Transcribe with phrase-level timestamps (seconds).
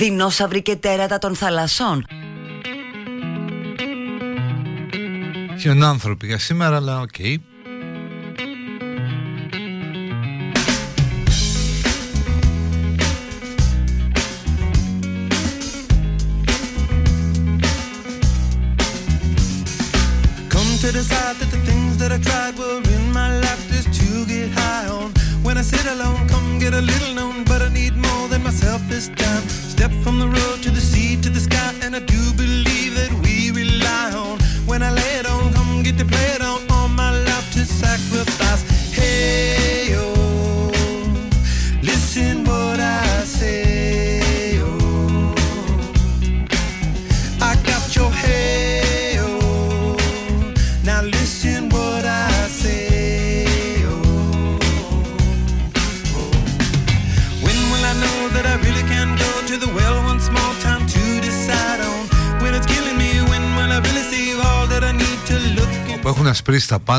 [0.00, 2.06] δεινόσαυροι και τέρατα των θαλασσών.
[5.58, 7.08] Χιονάνθρωποι για σήμερα, αλλά okay.
[7.18, 7.49] Okay.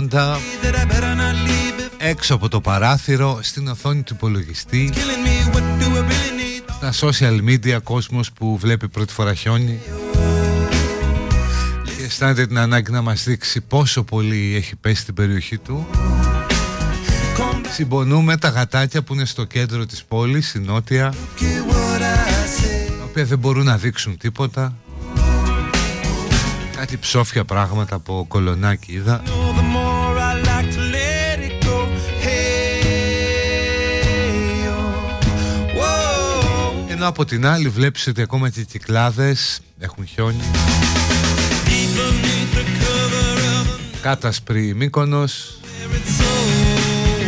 [0.01, 1.91] Πάντα That I better not leave it.
[1.97, 6.89] έξω από το παράθυρο, στην οθόνη του υπολογιστή, Killing me, what do I really need?
[6.91, 9.79] στα social media, κόσμος που βλέπει πρώτη φορά χιόνι
[11.97, 15.87] και αισθάνεται την ανάγκη να μας δείξει πόσο πολύ έχει πέσει στην περιοχή του.
[17.37, 22.01] Come back, Συμπονούμε τα γατάκια που είναι στο κέντρο της πόλης, στη νότια, get what
[22.01, 22.91] I say.
[22.99, 24.73] τα οποία δεν μπορούν να δείξουν τίποτα.
[26.75, 29.21] Κάτι ψόφια πράγματα από κολονάκι είδα.
[37.01, 40.41] Ενώ από την άλλη βλέπεις ότι ακόμα και οι κυκλάδες έχουν χιόνι.
[41.65, 43.67] Deep beneath the cover of
[44.01, 46.29] Κάτασπρη Μύκονος, a it's so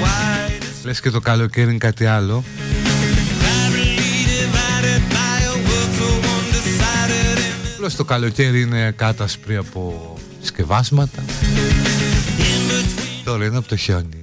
[0.04, 0.64] wide.
[0.64, 2.44] It's λες και το καλοκαίρι είναι κάτι άλλο.
[3.42, 11.24] privately divided by a world so one-decided and Απλώς το καλοκαίρι είναι κάτασπρη από σκευάσματα.
[11.26, 14.23] in between Τώρα είναι από το χιόνι.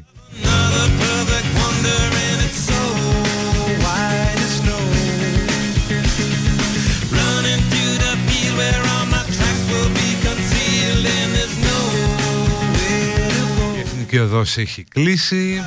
[14.10, 14.16] Go.
[14.16, 15.60] Η εθνική οδός έχει κλείσει.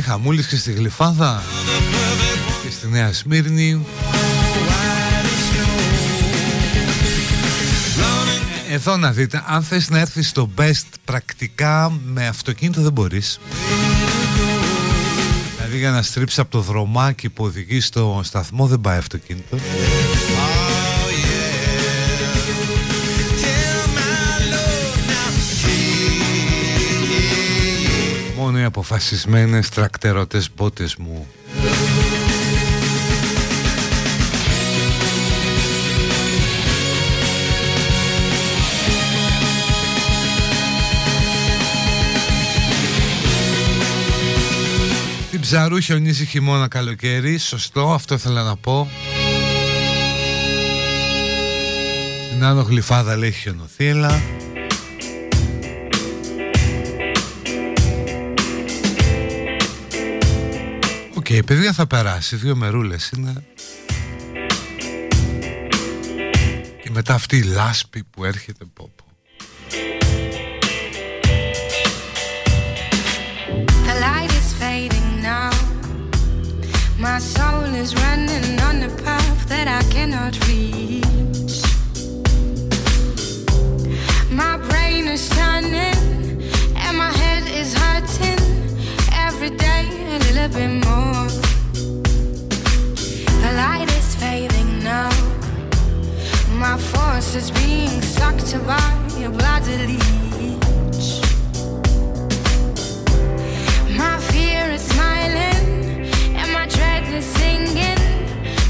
[0.00, 3.86] Beneath Λέει χαμούλης και στη Γλυφάδα the perfect και στη Νέα Σμύρνη.
[4.68, 5.80] white as snow.
[8.02, 13.40] Running Εδώ να δείτε, αν θες να έρθεις στο best πρακτικά με αυτοκίνητο δεν μπορείς.
[15.56, 19.56] Δηλαδή για να στρίψεις από το δρομάκι που οδηγείς στο σταθμό δεν πάει αυτοκίνητο.
[28.60, 31.26] Οι αποφασισμένες τρακτερωτές μπότες μου.
[45.30, 48.88] Την ψαρού χιονίζει χειμώνα καλοκαίρι, σωστό, αυτό ήθελα να πω.
[52.26, 54.22] Στην άνω γλυφάδα λέει χιονοθύλα.
[61.30, 63.44] Οκ, παιδιά θα περάσει, δύο μερούλες είναι.
[66.82, 69.04] Και μετά αυτή η λάσπη που έρχεται πω πω.
[73.86, 75.50] The light is fading now.
[77.06, 81.56] My soul is running on a path that I cannot reach.
[84.40, 85.99] My brain is turning
[89.50, 91.28] every day a little bit more.
[93.42, 95.10] The light is fading now.
[96.54, 98.92] My force is being sucked by
[99.24, 101.20] a bloody leech.
[103.96, 108.00] My fear is smiling and my dread is singing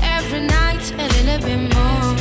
[0.02, 2.16] every night a little bit more.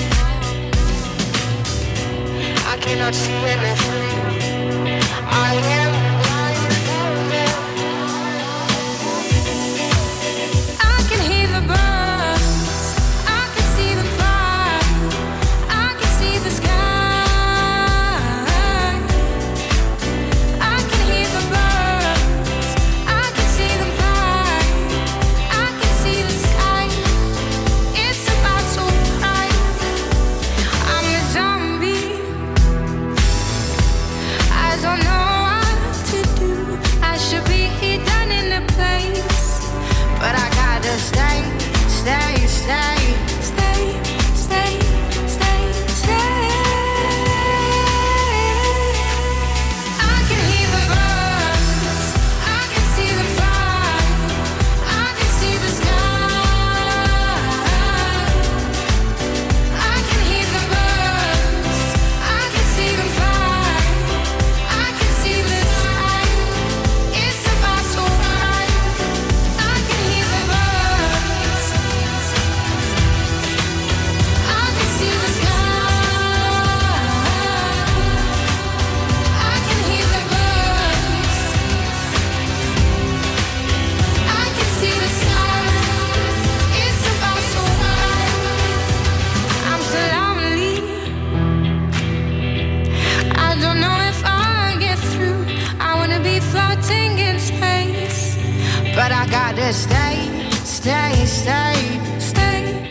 [2.71, 5.01] I cannot see anything.
[5.31, 5.98] I am.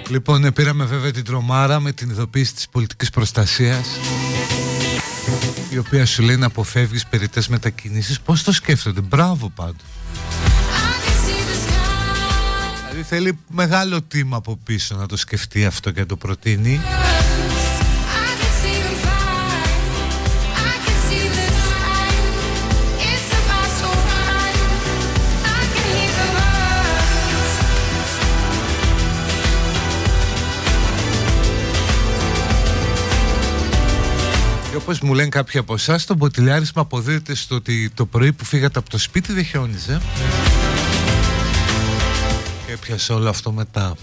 [0.09, 3.87] Λοιπόν, πήραμε βέβαια την τρομάρα με την ειδοποίηση της πολιτικής προστασίας
[5.71, 8.21] η οποία σου λέει να αποφεύγεις περιττές μετακινήσεις.
[8.21, 9.87] Πώς το σκέφτονται, μπράβο πάντως.
[12.89, 16.81] Δηλαδή θέλει μεγάλο τίμα από πίσω να το σκεφτεί αυτό και να το προτείνει.
[34.79, 38.79] Όπως μου λένε κάποιοι από εσάς, το μποτιλιάρισμα αποδίδεται στο ότι το πρωί που φύγατε
[38.79, 40.01] από το σπίτι δεν χιόνιζε.
[42.67, 43.95] Και έπιασε όλο αυτό μετά.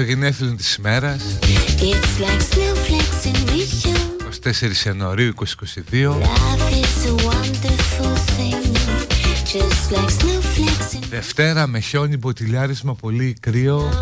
[0.00, 1.22] Το γενέθλιο της ημέρας.
[4.82, 5.32] 24 Ιανουαρίου
[5.92, 6.16] 2022
[11.10, 14.00] Δευτέρα με χιόνι, μποτιλιάρισμα, πολύ κρύο.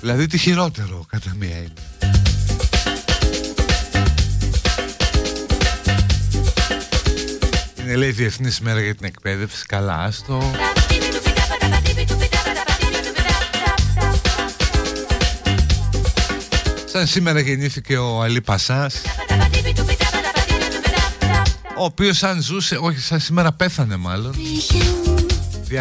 [0.00, 1.83] Δηλαδή τι χειρότερο κατά μία είναι
[7.94, 9.66] Είναι λέει Διεθνής Μέρα για την Εκπαίδευση.
[9.66, 10.50] Καλά, άστο.
[16.84, 19.02] Σαν σήμερα γεννήθηκε ο Αλή Πασάς
[21.76, 24.34] Ο οποίος αν ζούσε, όχι σαν σήμερα πέθανε μάλλον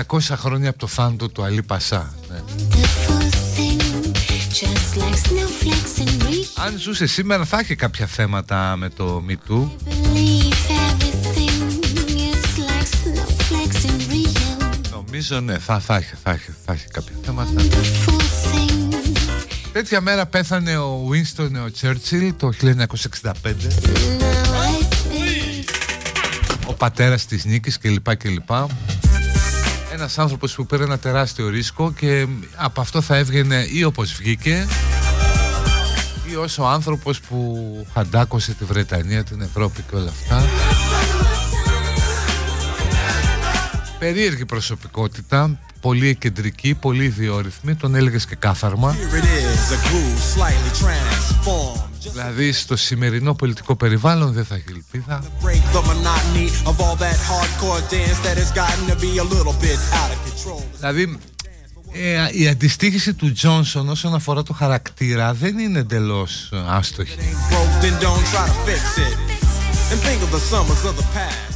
[0.07, 2.37] 200 χρόνια από το θάνατο του Αλή Πασά ναι.
[6.55, 9.69] Αν ζούσε σήμερα θα είχε κάποια θέματα με το MeToo
[15.29, 17.51] Νομίζω ναι, θα, θα, έχει, θα, έχει, θα έχει κάποια θέματα.
[19.71, 23.31] Τέτοια μέρα πέθανε ο Winston ο Churchill το 1965.
[26.65, 28.15] Ο πατέρας της νίκης κλπ.
[28.15, 28.49] κλπ.
[29.93, 34.67] Ένας άνθρωπος που πήρε ένα τεράστιο ρίσκο και από αυτό θα έβγαινε ή όπως βγήκε
[36.31, 40.43] ή ως ο άνθρωπος που χαντάκωσε τη Βρετανία, την Ευρώπη και όλα αυτά.
[44.03, 48.95] Περίεργη προσωπικότητα, πολύ κεντρική, πολύ διόρυθμη, τον έλεγες και κάθαρμα.
[52.11, 55.23] Δηλαδή στο σημερινό πολιτικό περιβάλλον δεν θα έχει ελπίδα.
[60.75, 61.19] Δηλαδή
[61.93, 67.17] ε, η αντιστοίχηση του Τζόνσον όσον αφορά το χαρακτήρα δεν είναι εντελώς άστοχη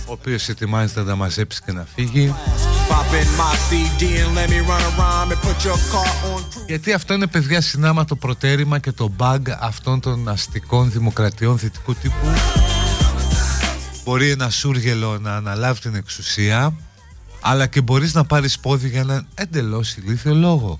[0.07, 2.33] ο οποίος ετοιμάζεται να τα μαζέψει και να φύγει.
[6.67, 11.93] Γιατί αυτό είναι παιδιά συνάμα το προτέρημα και το bug αυτών των αστικών δημοκρατιών δυτικού
[11.93, 12.27] τύπου.
[14.03, 16.73] Μπορεί ένα σούργελο να αναλάβει την εξουσία
[17.41, 20.79] αλλά και μπορείς να πάρεις πόδι για έναν εντελώς ηλίθιο λόγο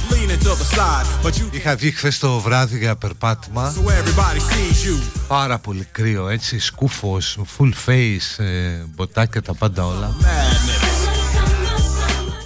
[0.11, 1.05] leaning to the side.
[1.23, 3.73] But you Είχα βγει χθες το βράδυ για περπάτημα.
[3.73, 5.21] So everybody sees you.
[5.27, 10.15] Πάρα πολύ κρύο, έτσι, σκούφος, full face, ε, μποτάκια τα πάντα όλα.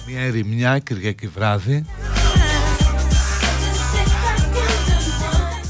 [0.06, 1.84] Μια ερημιά Κυριακή βράδυ.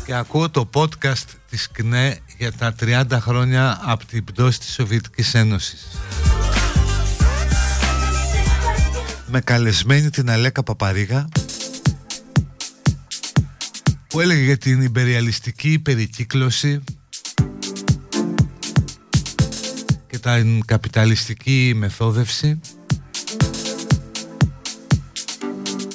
[0.07, 5.35] Και ακούω το podcast της ΚΝΕ για τα 30 χρόνια από την πτώση της Σοβιετικής
[5.35, 5.87] Ένωσης.
[9.27, 11.29] Με καλεσμένη την Αλέκα Παπαρίγα
[14.17, 16.85] που έλεγε για την υπεριαλιστική περικύκλωση
[20.07, 22.61] και την καπιταλιστική μεθόδευση.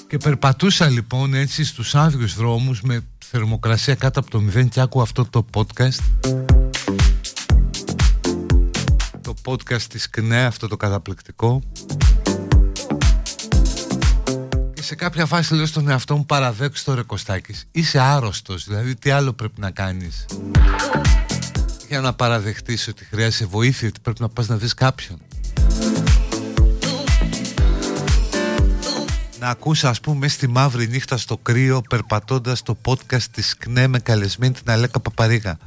[0.08, 5.02] Και περπατούσα λοιπόν έτσι στους άδειους δρόμους με θερμοκρασία κάτω από το μηδέν και άκου
[5.02, 6.00] αυτό το podcast.
[9.22, 11.62] Το podcast της ΚΝΕ αυτό το καταπληκτικό
[14.82, 19.10] και σε κάποια φάση λέω στον εαυτό μου παραδέξου το ρεκοστάκης είσαι άρρωστος δηλαδή τι
[19.10, 20.26] άλλο πρέπει να κάνεις;
[21.88, 25.20] Για να παραδεχτείς ότι χρειάζεσαι βοήθεια ότι πρέπει να πας να δεις κάποιον
[29.40, 34.00] να ακούσα ας πούμε στη μαύρη νύχτα στο κρύο περπατώντας το podcast της ΚΝΕ με
[34.00, 35.58] καλεσμένη την Αλέκα Παπαρίγα.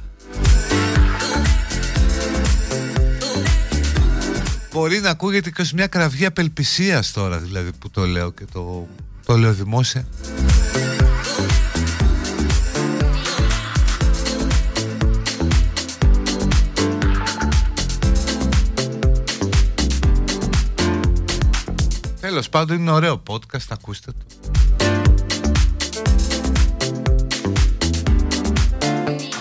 [4.75, 8.87] Μπορεί να ακούγεται και ως μια κραυγή απελπισίας τώρα δηλαδή που το λέω και το,
[9.25, 10.07] το λέω δημόσια.
[22.19, 24.51] Τέλος πάντων είναι ωραίο podcast, ακούστε το.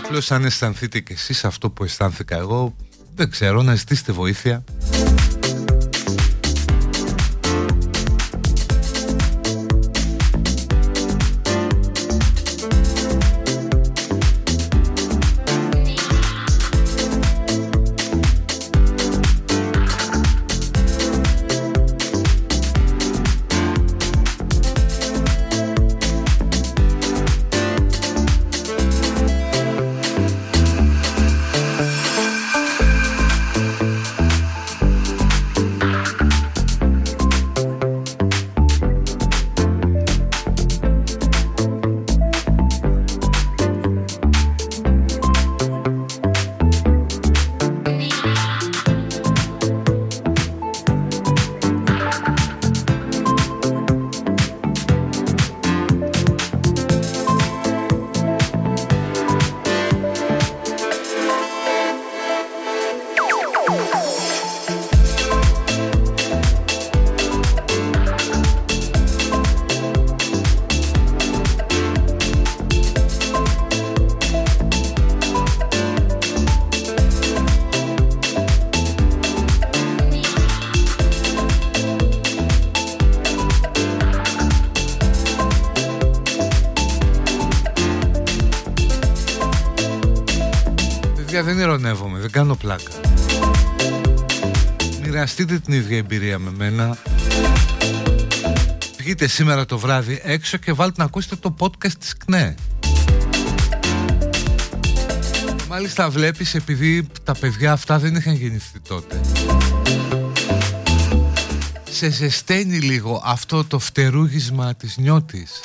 [0.05, 2.77] Απλώς αν αισθανθείτε κι εσείς αυτό που αισθάνθηκα εγώ,
[3.15, 4.65] δεν ξέρω, να ζητήσετε βοήθεια.
[95.37, 96.97] Μοιραστείτε την ίδια εμπειρία με μένα.
[98.99, 102.55] Βγείτε σήμερα το βράδυ έξω και βάλτε να ακούσετε το podcast της ΚΝΕ.
[105.69, 109.21] Μάλιστα βλέπεις επειδή τα παιδιά αυτά δεν είχαν γεννηθεί τότε.
[111.91, 115.61] Σε ζεσταίνει λίγο αυτό το φτερούγισμα της νιώτης.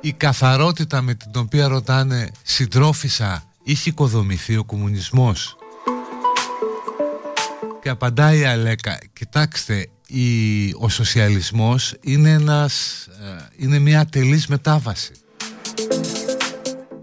[0.00, 5.56] Η καθαρότητα με την οποία ρωτάνε συντρόφισα είχε οικοδομηθεί ο κομμουνισμός
[7.84, 15.12] και απαντάει η Αλέκα κοιτάξτε η, ο σοσιαλισμός είναι, ένας, ε, είναι μια ατελής μετάβαση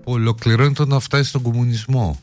[0.04, 2.20] που ολοκληρώνει το να φτάσει στον κομμουνισμό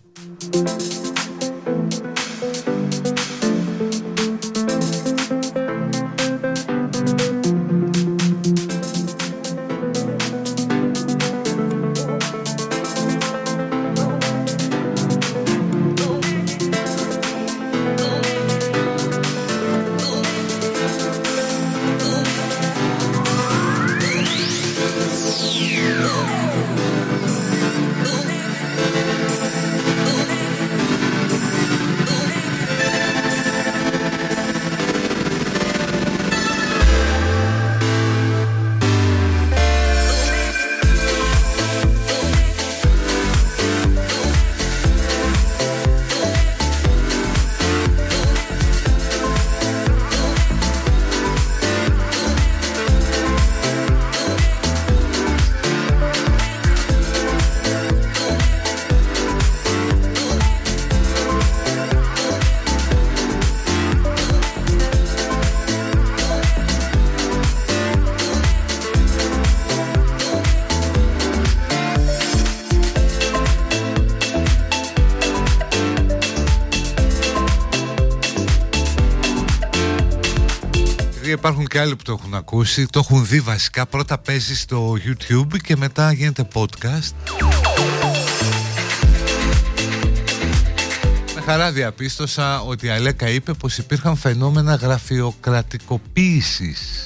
[81.78, 83.86] και άλλοι που το έχουν ακούσει Το έχουν δει βασικά.
[83.86, 87.14] Πρώτα παίζει στο YouTube και μετά γίνεται podcast.
[91.34, 96.97] Με χαρά διαπίστωσα ότι η Αλέκα είπε πως υπήρχαν φαινόμενα γραφειοκρατικοποίησης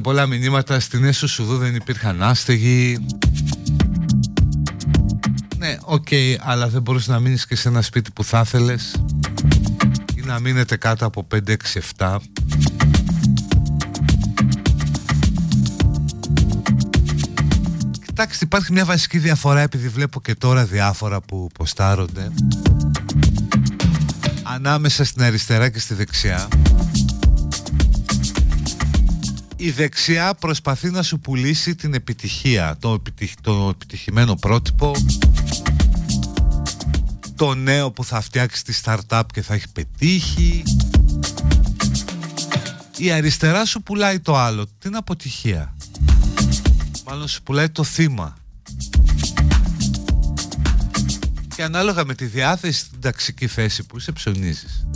[0.00, 0.80] έρχονται πολλά μηνύματα.
[0.80, 3.06] Στην ΕΣΣΔ δεν υπήρχαν άστεγοι.
[5.56, 8.94] Ναι, okay, okay, αλλά δεν μπορείς να μείνεις και σε ένα σπίτι που θα ήθελες.
[10.14, 11.56] Ή να μείνετε κάτω από 5, 6,
[11.96, 12.16] 7
[18.06, 22.32] Κοιτάξτε, υπάρχει μια βασική διαφορά επειδή βλέπω και τώρα διάφορα που ποστάρονται
[24.42, 26.48] Ανάμεσα στην αριστερά και στη δεξιά
[29.62, 34.92] η δεξιά προσπαθεί να σου πουλήσει την επιτυχία, το, επιτυχ, το επιτυχημένο πρότυπο,
[37.36, 40.62] το νέο που θα φτιάξει τη startup και θα έχει πετύχει.
[42.96, 45.76] Η αριστερά σου πουλάει το άλλο, την αποτυχία;
[47.06, 48.36] Μάλλον σου πουλάει το θύμα.
[51.56, 54.86] Και ανάλογα με τη διάθεση στην ταξική θέση που είσαι ψωνίζεις.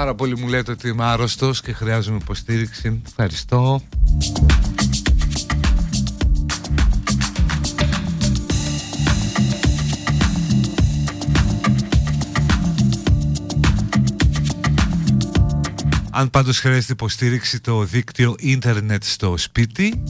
[0.00, 3.02] Πάρα πολύ μου λέτε ότι είμαι άρρωστος και χρειάζομαι υποστήριξη.
[3.06, 3.82] Ευχαριστώ.
[16.10, 20.02] Αν πάντως χρειάζεται υποστήριξη το δίκτυο ίντερνετ στο σπίτι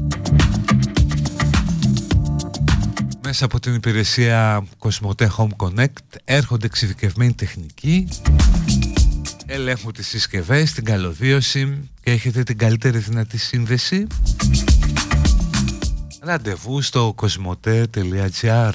[3.23, 8.09] μέσα από την υπηρεσία Cosmote Home Connect έρχονται εξειδικευμένοι τεχνικοί
[9.53, 14.07] ελέγχουν τις συσκευές, την καλωδίωση και έχετε την καλύτερη δυνατή σύνδεση.
[16.21, 18.73] Ραντεβού στο cosmote.gr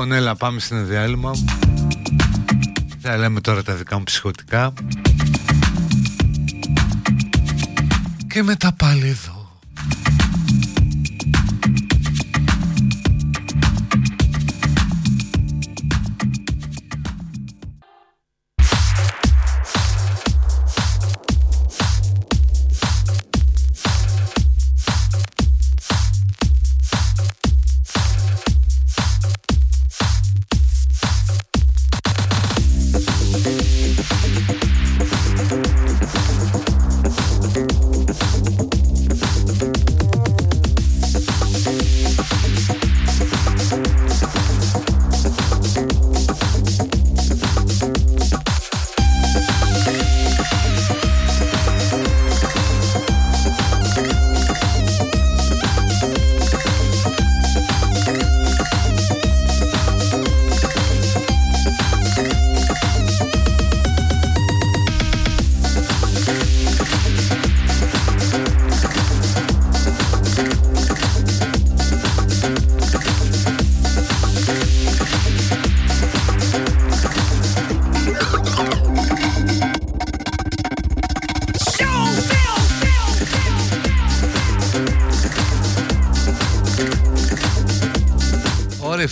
[0.00, 1.30] Λοιπόν, έλα, πάμε στην διάλειμμα.
[3.00, 4.72] Θα λέμε τώρα τα δικά μου ψυχοτικά.
[8.28, 9.37] Και μετά πάλι εδώ.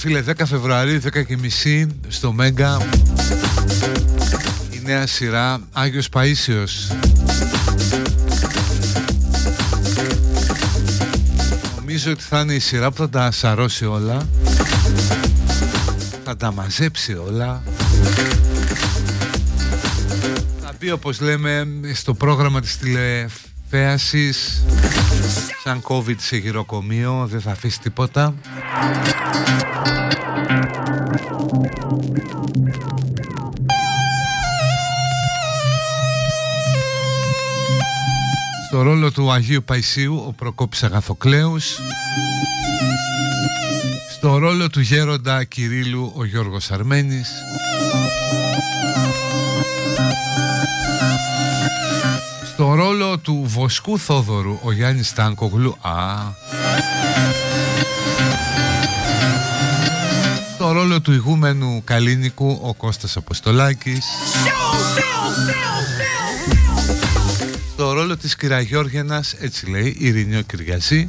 [0.06, 2.78] Φίλε 10 Φεβρουαρίου 10 και μισή στο Μέγκα.
[4.70, 6.96] Η νέα σειρά Άγιος Παΐσιος
[11.76, 14.28] Νομίζω ότι θα είναι η σειρά που θα τα σαρώσει όλα.
[16.24, 17.62] Θα τα μαζέψει όλα.
[20.62, 24.64] Θα μπει όπως λέμε στο πρόγραμμα της τηλεφέασης.
[25.64, 28.34] Σαν COVID σε γυροκομείο δεν θα αφήσει τίποτα
[38.76, 41.78] Στο ρόλο του Αγίου Παϊσίου ο Προκόπης Αγαθοκλέους.
[44.10, 47.28] Στο ρόλο του γέροντα Κυρίλου ο Γιώργος Αρμένης.
[52.52, 55.92] Στο ρόλο του Βοσκού Θόδωρου ο Γιάννης Τάνκογλου Α.
[60.54, 64.04] Στο ρόλο του ηγούμενου Καλίνικου ο Κώστας Αποστολάκης
[68.16, 71.08] το ρόλο της Κυραγιώργενας, έτσι λέει, Ειρηνιό Κυριαζή.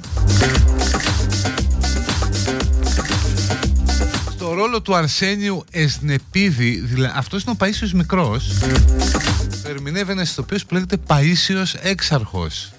[4.31, 8.51] Στο ρόλο του Αρσένιου Εσνεπίδη, δηλαδή αυτός είναι ο Παΐσιος Μικρός,
[9.65, 12.71] ερμηνεύει ένας ηθοποιός που λέγεται Παΐσιος Έξαρχος.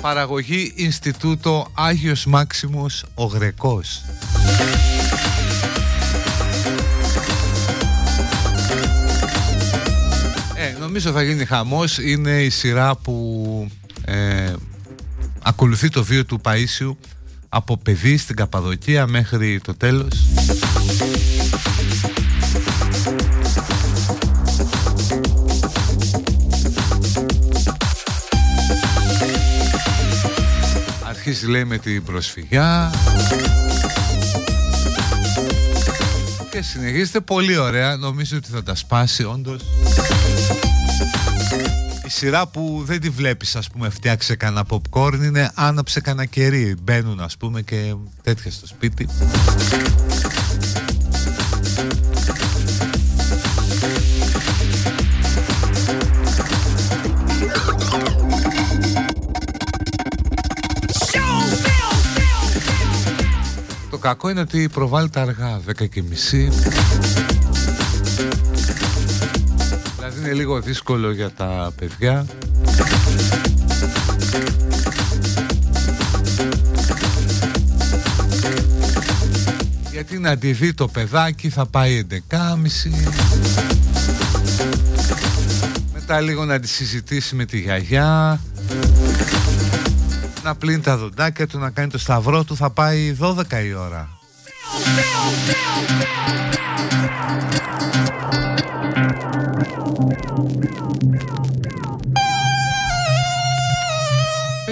[0.00, 4.02] Παραγωγή Ινστιτούτο Άγιος Μάξιμος ο Γρεκός.
[10.94, 11.98] Νομίζω θα γίνει χαμός.
[11.98, 13.68] Είναι η σειρά που
[14.04, 14.52] ε,
[15.42, 16.96] ακολουθεί το βίο του Παΐσιου
[17.48, 20.08] από παιδί στην Καπαδοκία μέχρι το τέλος.
[31.08, 32.92] Αρχίζει λέει με την προσφυγιά.
[36.50, 37.20] Και συνεχίζεται.
[37.20, 37.96] Πολύ ωραία.
[37.96, 39.60] Νομίζω ότι θα τα σπάσει όντως.
[39.60, 39.93] η
[42.14, 46.74] σειρά που δεν τη βλέπεις ας πούμε φτιάξε κανένα popcorn είναι άναψε κανένα κερί.
[46.82, 49.08] Μπαίνουν ας πούμε και τέτοια στο σπίτι.
[63.90, 66.52] Το κακό είναι ότι προβάλλεται αργά 10 και μισή
[70.34, 72.26] λίγο δύσκολο για τα παιδιά
[79.90, 82.16] γιατί να τη δει το παιδάκι θα πάει 11.30
[85.92, 88.40] μετά λίγο να τη συζητήσει με τη γιαγιά
[90.42, 94.08] να πλύνει τα δοντάκια του να κάνει το σταυρό του θα πάει 12 η ώρα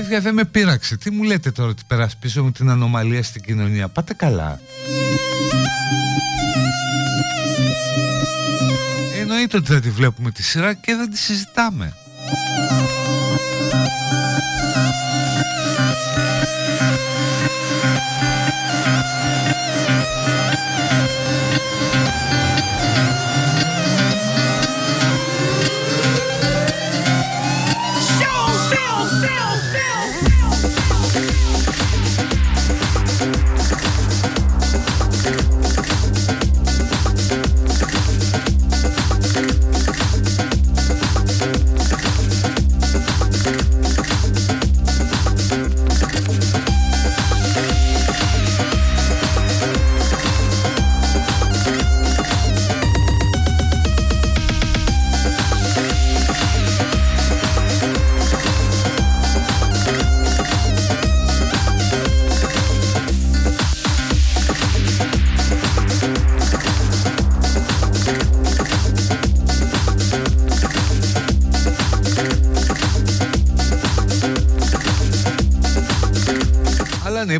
[0.02, 0.96] Παιδιά δεν με πείραξε.
[0.96, 4.60] Τι μου λέτε τώρα ότι περασπίσω με την ανομαλία στην κοινωνία; Πάτε καλά.
[9.20, 11.92] Εννοείται ότι δεν τη βλέπουμε τη σειρά και δεν τη συζητάμε.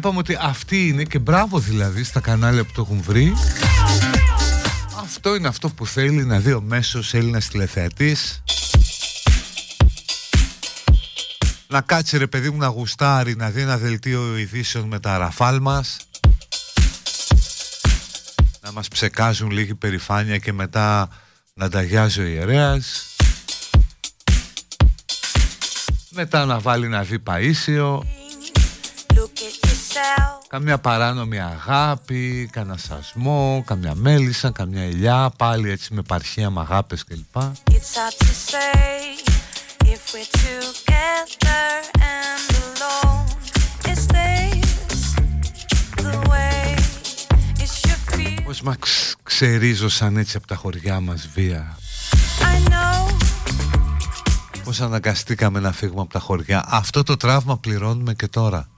[0.03, 3.35] Είπαμε ότι αυτή είναι και μπράβο δηλαδή στα κανάλια που το έχουν βρει.
[5.03, 8.43] Αυτό είναι αυτό που θέλει να δει ο μέσος Έλληνας τηλεθεατής.
[11.69, 15.61] Να κάτσει ρε παιδί μου να γουστάρει, να δει ένα δελτίο ειδήσεων με τα ραφάλ
[15.61, 15.97] μας.
[18.61, 21.09] Να μας ψεκάζουν λίγη περηφάνεια και μετά
[21.55, 23.07] να ταγιάζει ο ιερέας.
[26.11, 28.01] Μετά να βάλει να δει Παΐσιο
[30.49, 37.05] Καμιά παράνομη αγάπη, κανένα σασμό, καμιά μέλισσα, καμιά ελιά, πάλι έτσι με παρχία με αγάπες
[37.05, 37.43] κλπ.
[48.45, 51.77] Πώς μας ξερίζωσαν έτσι από τα χωριά μας βία.
[54.65, 56.65] Πώς αναγκαστήκαμε να φύγουμε από τα χωριά.
[56.69, 58.69] Αυτό το τραύμα πληρώνουμε και τώρα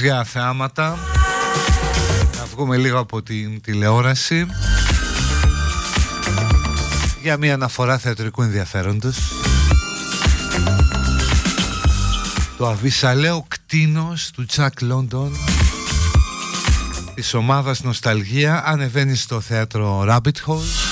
[0.00, 0.98] για θεάματα
[2.36, 4.46] Να βγούμε λίγο από την τηλεόραση.
[7.22, 9.16] Για μια αναφορά θεατρικού ενδιαφέροντος.
[12.56, 15.32] Το αβυσαλαίο κτίνος του Τσακ Λόντον
[17.14, 20.83] Της ομάδας Νοσταλγία Ανεβαίνει στο θέατρο Rabbit Hole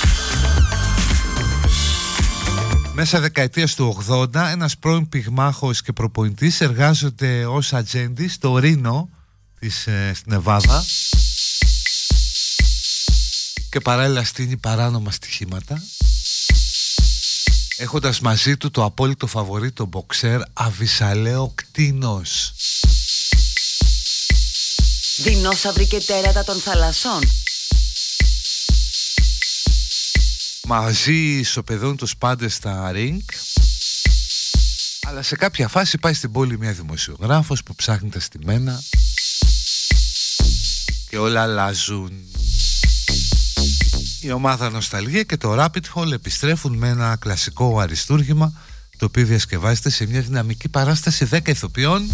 [3.03, 9.09] μέσα δεκαετίας του 80 ένας πρώην πυγμάχος και προπονητής εργάζονται ως ατζέντη στο Ρήνο
[9.59, 10.85] της, ε, στην Εβάδα.
[13.71, 15.83] Και παράλληλα στείνει παράνομα στοιχήματα
[17.77, 22.53] έχοντας μαζί του το απόλυτο φαβορή το μποξέρ Αβυσαλέο Κτίνος.
[25.17, 27.21] Δεινόσαυροι και τέρατα των θαλασσών
[30.75, 33.19] Μαζί ισοπεδώνουν τους πάντες στα ring.
[35.09, 38.83] Αλλά σε κάποια φάση πάει στην πόλη μια δημοσιογράφος που ψάχνει τα στημένα.
[41.09, 42.13] Και όλα αλλάζουν.
[44.21, 48.53] Η ομάδα Νοσταλγία και το Rapid Hall επιστρέφουν με ένα κλασικό αριστούργημα
[48.99, 52.11] το οποίο διασκευάζεται σε μια δυναμική παράσταση 10 ηθοποιών.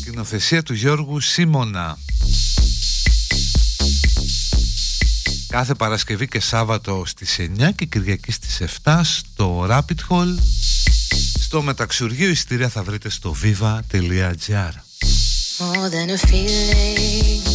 [0.00, 1.98] Σκηνοθεσία του Γιώργου Σίμωνα
[5.54, 10.38] κάθε Παρασκευή και Σάββατο στις 9 και Κυριακή στις 7 στο Rapid Hall.
[11.40, 14.72] Στο μεταξουργείο ειστήρια θα βρείτε στο viva.gr
[15.58, 17.53] More than a feeling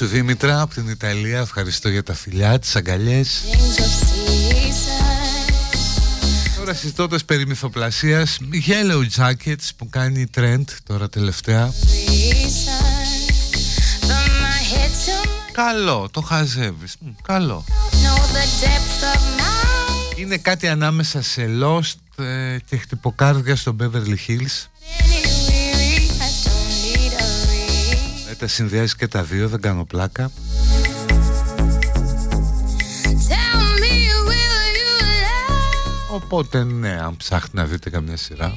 [0.00, 1.38] σου Δήμητρα από την Ιταλία.
[1.38, 3.42] Ευχαριστώ για τα φιλιά, τις αγκαλιές.
[6.58, 8.38] Τώρα συζητώντας περί μυθοπλασίας
[8.68, 11.72] Yellow Jackets που κάνει trend τώρα τελευταία.
[15.52, 16.96] Καλό, το χαζεύεις.
[17.22, 17.64] Καλό.
[20.16, 24.79] Είναι κάτι ανάμεσα σε Lost ε, και χτυποκάρδια στο Beverly Hills
[28.40, 30.30] τα συνδυάζει και τα δύο, δεν κάνω πλάκα.
[36.10, 38.52] Οπότε ναι, αν ψάχνει να δείτε καμιά σειρά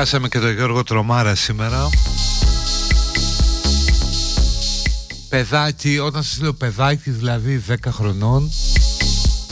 [0.00, 1.88] Χάσαμε και τον Γιώργο Τρομάρα σήμερα.
[5.28, 8.50] Παιδάκι, όταν σας λέω παιδάκι δηλαδή 10 χρονών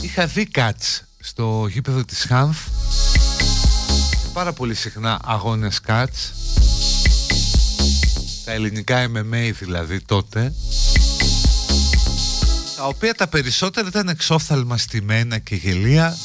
[0.01, 2.57] Είχα δει κάτς στο γήπεδο της Χάνθ.
[4.33, 6.33] Πάρα πολύ συχνά αγώνες κάτς.
[8.45, 10.53] Τα ελληνικά MMA δηλαδή τότε.
[12.75, 16.17] Τα οποία τα περισσότερα ήταν εξόφθαλμα στημένα και γελία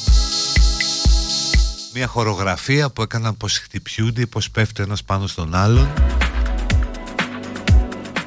[1.95, 5.89] μια χορογραφία που έκαναν πως χτυπιούνται πως πέφτει ένας πάνω στον άλλον.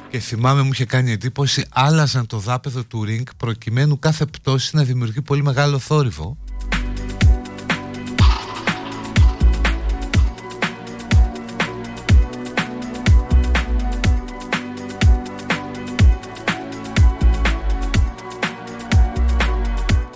[0.10, 4.84] Και θυμάμαι μου είχε κάνει εντύπωση άλλαζαν το δάπεδο του ring προκειμένου κάθε πτώση να
[4.84, 6.38] δημιουργεί πολύ μεγάλο θόρυβο.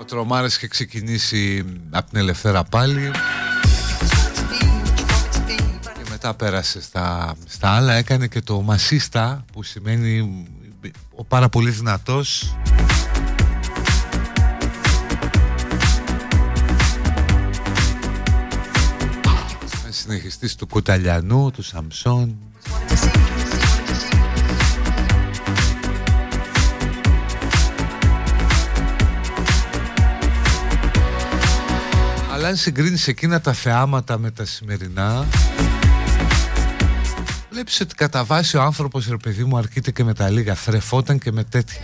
[0.08, 3.12] Τρομάρες και ξεκινήσει από την Ελευθέρα πάλι
[6.22, 7.94] και μετά πέρασε στα, στα άλλα.
[7.94, 10.46] Έκανε και το μασίστα που σημαίνει
[11.16, 12.56] ο πάρα πολύ δυνατός.
[19.90, 22.38] Συνεχιστής του Κουταλιανού, του Σαμψόν
[32.34, 35.26] Αλλά αν συγκρίνεις εκείνα τα θεάματα με τα σημερινά
[37.52, 40.56] Βλέπεις ότι κατά βάση ο άνθρωπος ρε παιδί μου αρκείται και με τα λίγα.
[40.56, 41.82] Θρεφόταν και με τέτοια.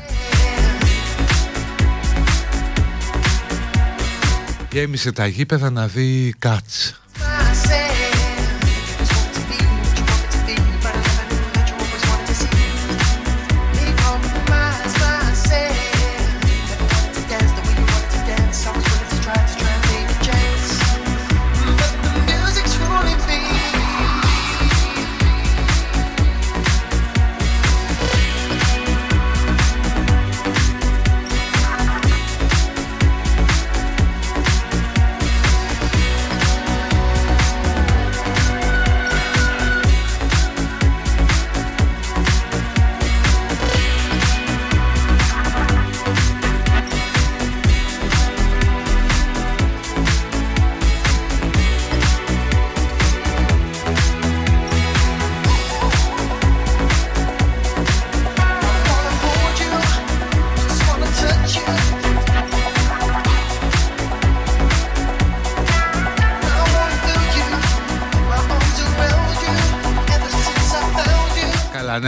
[4.72, 7.01] Γέμισε τα γήπεδα να δει κάτς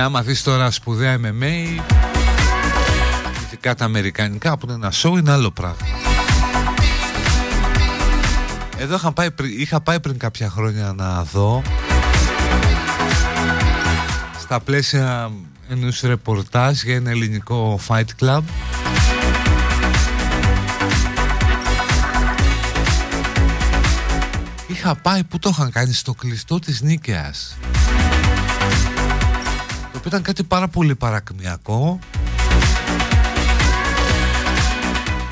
[0.10, 1.82] άμα δεις τώρα σπουδαία MMA
[3.44, 5.88] Ειδικά τα αμερικανικά που είναι ένα show είναι άλλο πράγμα.
[8.78, 11.62] Εδώ είχα πάει, είχα πάει πριν κάποια χρόνια να δω.
[14.40, 15.32] Στα πλαίσια
[15.70, 18.42] ενός ρεπορτάζ για ένα ελληνικό fight club.
[24.68, 27.58] Είχα πάει που το είχαν κάνει στο κλειστό της Νίκαιας
[30.00, 32.00] οποίο ήταν κάτι πάρα πολύ παρακμιακό.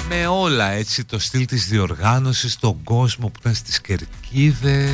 [0.09, 4.91] Με όλα έτσι το στυλ της διοργάνωσης τον κόσμο που ήταν στις κερκίδες.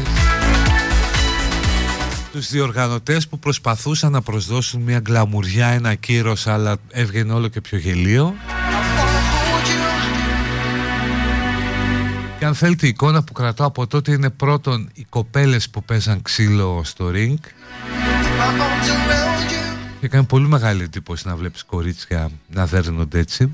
[2.31, 7.77] Τους διοργανωτές που προσπαθούσαν να προσδώσουν μια γκλαμουριά, ένα κύρος αλλά έβγαινε όλο και πιο
[7.77, 8.35] γελίο.
[12.39, 16.21] Και αν θέλετε η εικόνα που κρατώ από τότε είναι πρώτον οι κοπέλες που παίζαν
[16.21, 17.39] ξύλο στο ring
[20.03, 23.51] και κάνει πολύ μεγάλη εντύπωση να βλέπεις κορίτσια να δέρνονται έτσι.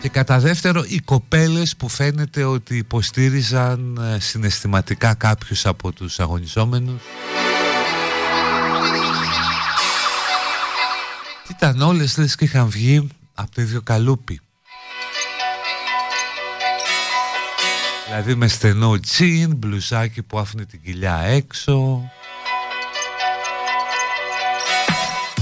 [0.00, 7.02] Και κατά δεύτερο οι κοπέλες που φαίνεται ότι υποστήριζαν ε, συναισθηματικά κάποιους από τους αγωνιζόμενους.
[11.50, 14.40] Ήταν όλες λες και είχαν βγει από το ίδιο καλούπι.
[18.06, 22.02] Δηλαδή με στενό τσιν, μπλουζάκι που άφηνε την κοιλιά έξω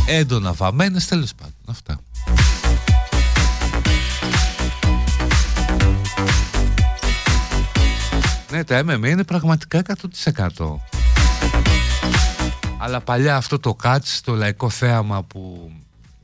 [0.07, 1.55] έντονα βαμμένες τέλος πάντων.
[1.66, 2.00] Αυτά.
[8.50, 9.82] Ναι τα MMA είναι πραγματικά
[10.57, 10.76] 100%
[12.78, 15.72] αλλά παλιά αυτό το catch, το λαϊκό θέαμα που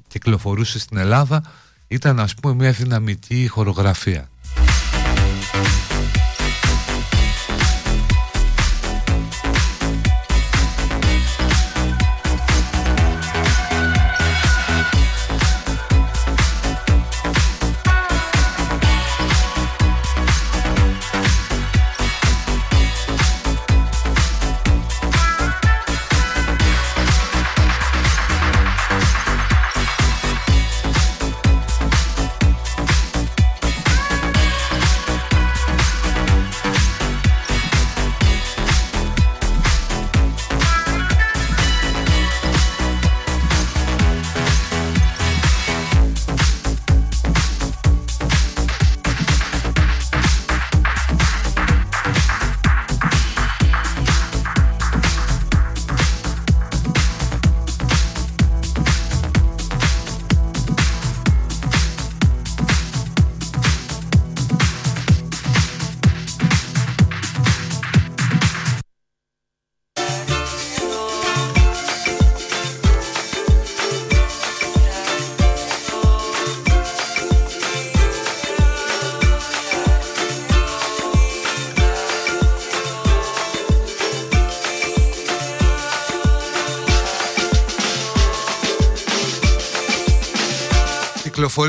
[0.08, 1.42] κυκλοφορούσε στην Ελλάδα
[1.88, 4.28] ήταν ας πούμε μια δυναμική χορογραφία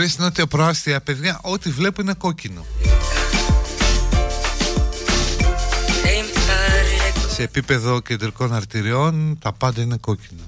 [0.10, 2.66] κυκλοφορεί στην νότια προάστια παιδιά ό,τι βλέπουν είναι κόκκινο.
[7.30, 10.42] Σε επίπεδο κεντρικών αρτηριών τα πάντα είναι κόκκινα.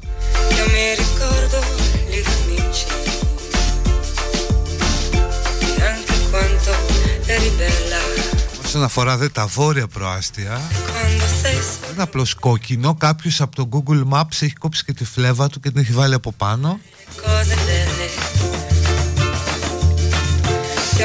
[8.66, 10.62] Όσον αφορά δε τα βόρεια προάστια
[11.82, 12.96] Δεν είναι απλώς κόκκινο.
[12.96, 16.14] Κάποιος από το Google Maps έχει κόψει και τη φλέβα του Και την έχει βάλει
[16.14, 16.80] από πάνω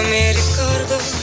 [0.02, 1.15] me ricordo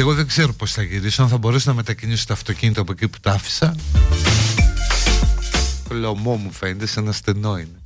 [0.00, 2.80] Καλά και εγώ δεν ξέρω πως θα γυρίσω Αν θα μπορέσω να μετακινήσω το αυτοκίνητο
[2.80, 3.74] από εκεί που τα άφησα.
[5.90, 7.80] Λωμό μου φαίνεται σαν ένα στενό είναι.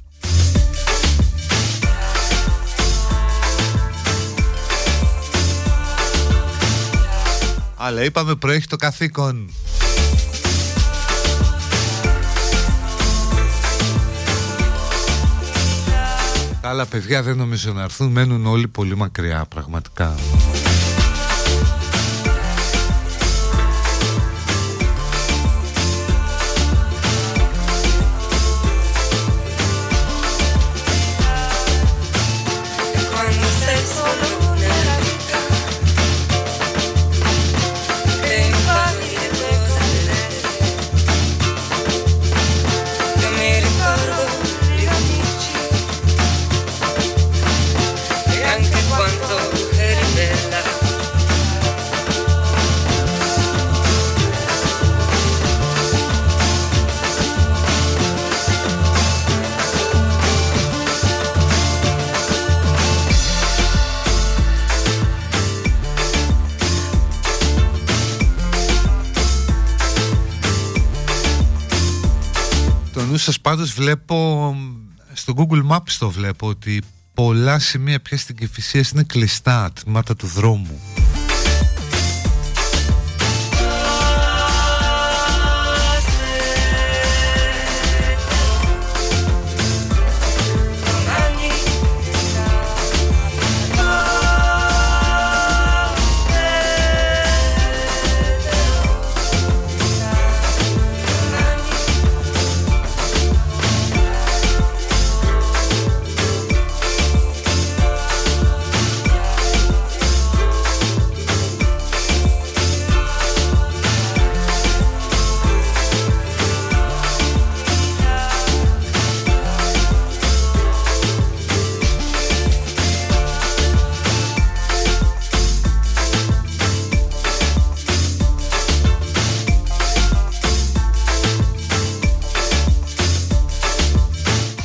[7.76, 9.50] Αλλά είπαμε προέχει το καθήκον.
[16.60, 18.10] Καλά παιδιά δεν νομίζω να έρθουν.
[18.10, 20.14] Μένουν όλοι πολύ μακριά πραγματικά
[73.74, 74.56] βλέπω
[75.12, 76.82] στο Google Maps το βλέπω ότι
[77.14, 80.80] πολλά σημεία πια στην Κηφισία είναι κλειστά τμήματα του δρόμου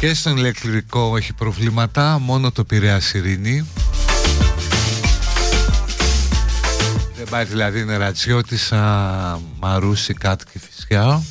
[0.09, 3.67] και στον ηλεκτρικό έχει προβλήματα μόνο το Πειραιά Ειρήνη
[7.17, 11.23] δεν πάει δηλαδή νερατσιώτησα Μαρούση κάτω και φυσικά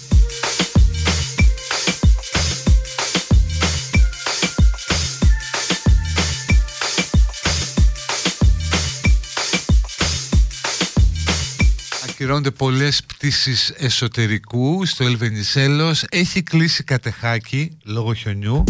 [12.09, 16.05] ακυρώνονται πολλές πτήσεις εσωτερικού στο Ελβενισέλος.
[16.09, 18.64] Έχει κλείσει κατεχάκι λόγω χιονιού.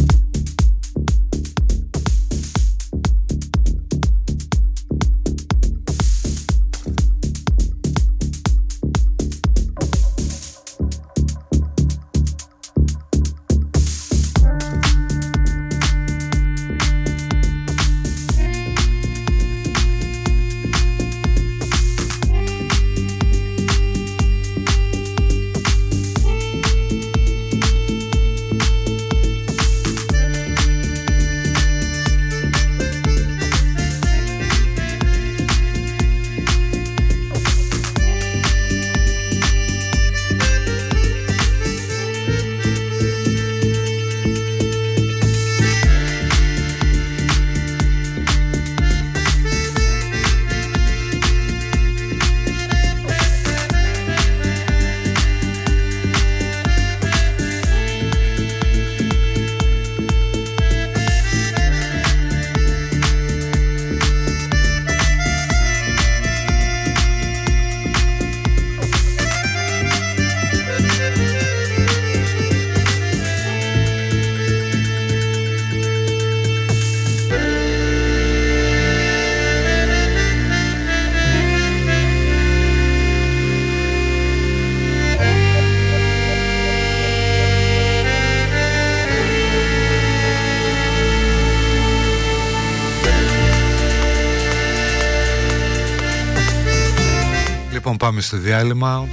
[98.09, 99.09] Πάμε στο διάλειμμα.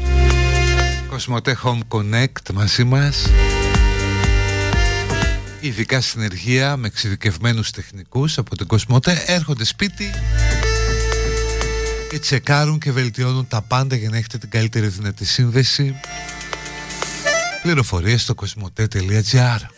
[1.09, 3.29] Κοσμοτέ Home Connect μαζί μας.
[5.59, 9.23] Ειδικά συνεργεία με εξειδικευμένους τεχνικούς από την Κοσμοτέ.
[9.25, 10.09] Έρχονται σπίτι
[12.09, 15.95] και τσεκάρουν και βελτιώνουν τα πάντα για να έχετε την καλύτερη δυνατή σύνδεση.
[17.61, 19.74] Πληροφορίες στο κοσμοτέ.gr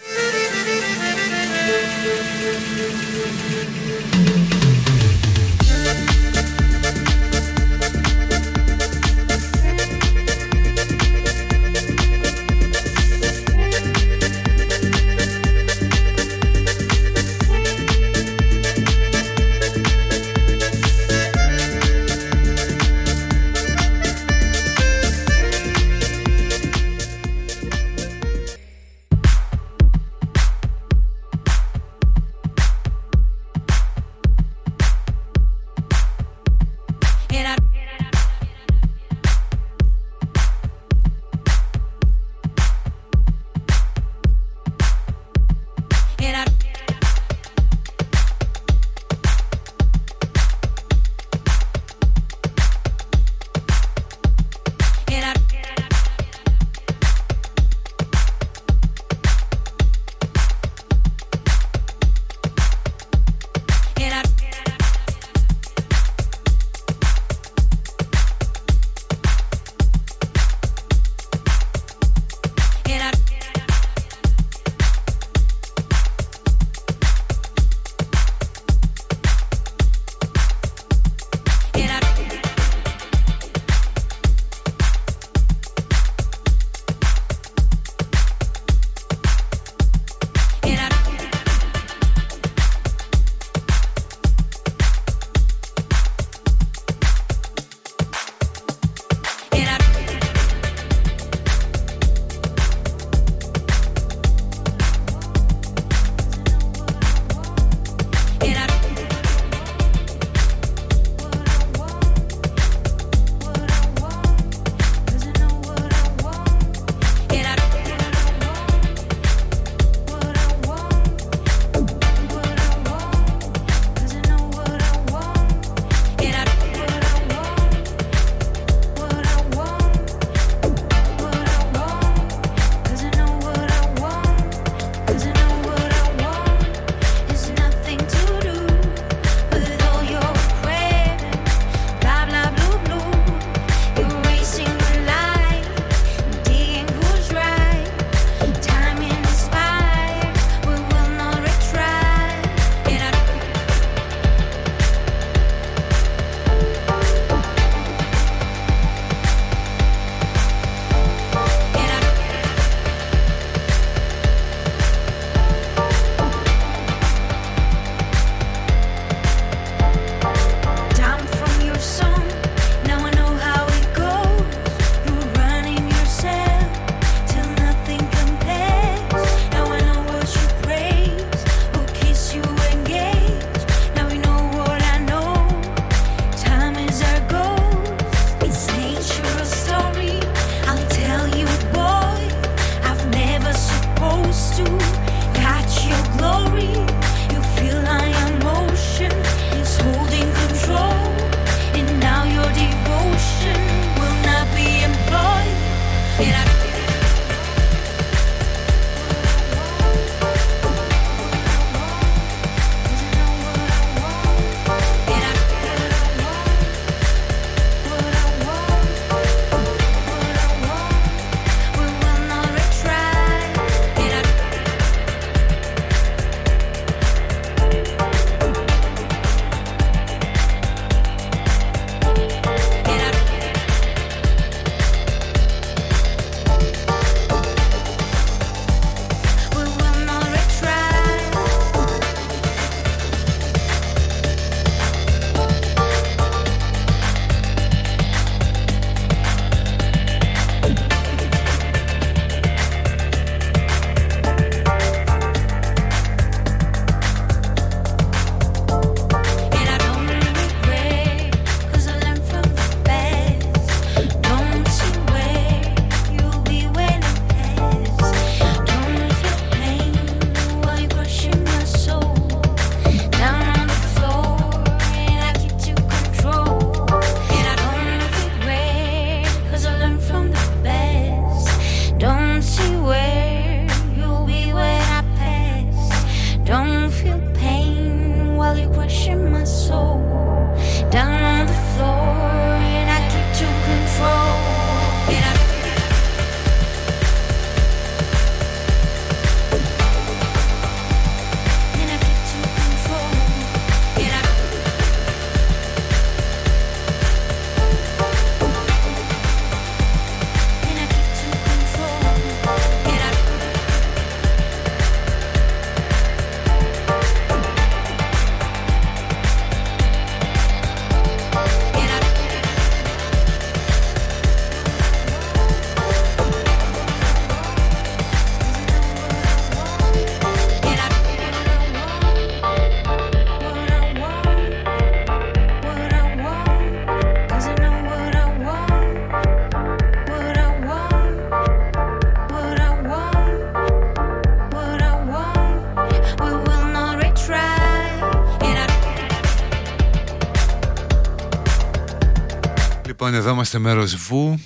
[353.47, 354.39] είμαστε μέρος Βου.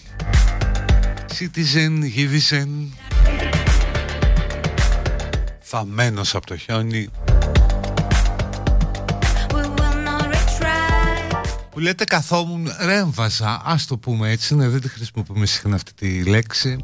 [1.40, 2.68] Citizen, Givizen
[5.60, 7.10] Φαμένος από το χιόνι.
[11.72, 14.56] Που λέτε καθόμουν ρέμβαζα Ας το πούμε έτσι.
[14.56, 16.78] Ναι, Δεν τη χρησιμοποιούμε συχνά αυτή τη λέξη.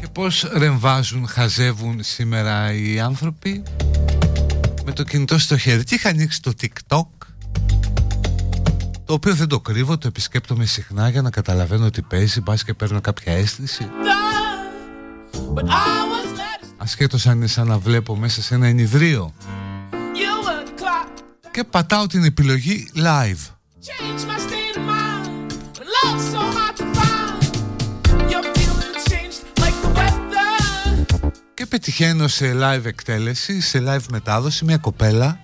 [0.00, 3.62] Και πως ρεμβάζουν, χαζεύουν σήμερα οι άνθρωποι.
[4.84, 5.84] Με το κινητό στο χέρι.
[5.84, 7.19] Τι είχα ανοίξει το TikTok;
[9.10, 12.74] Το οποίο δεν το κρύβω, το επισκέπτομαι συχνά για να καταλαβαίνω ότι παίζει, μπας και
[12.74, 13.90] παίρνω κάποια αίσθηση.
[16.76, 19.34] Ασχέτως αν είναι σαν να βλέπω μέσα σε ένα ενιδρίο.
[21.50, 23.54] Και πατάω την επιλογή live.
[31.54, 35.40] Και πετυχαίνω σε live εκτέλεση, σε live μετάδοση, μια κοπέλα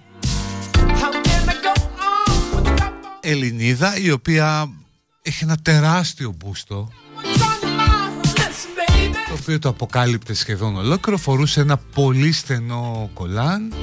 [3.28, 4.70] Ελληνίδα η οποία
[5.22, 6.90] έχει ένα τεράστιο μπούστο
[9.28, 13.74] το οποίο το αποκάλυπτε σχεδόν ολόκληρο φορούσε ένα πολύ στενό κολάν.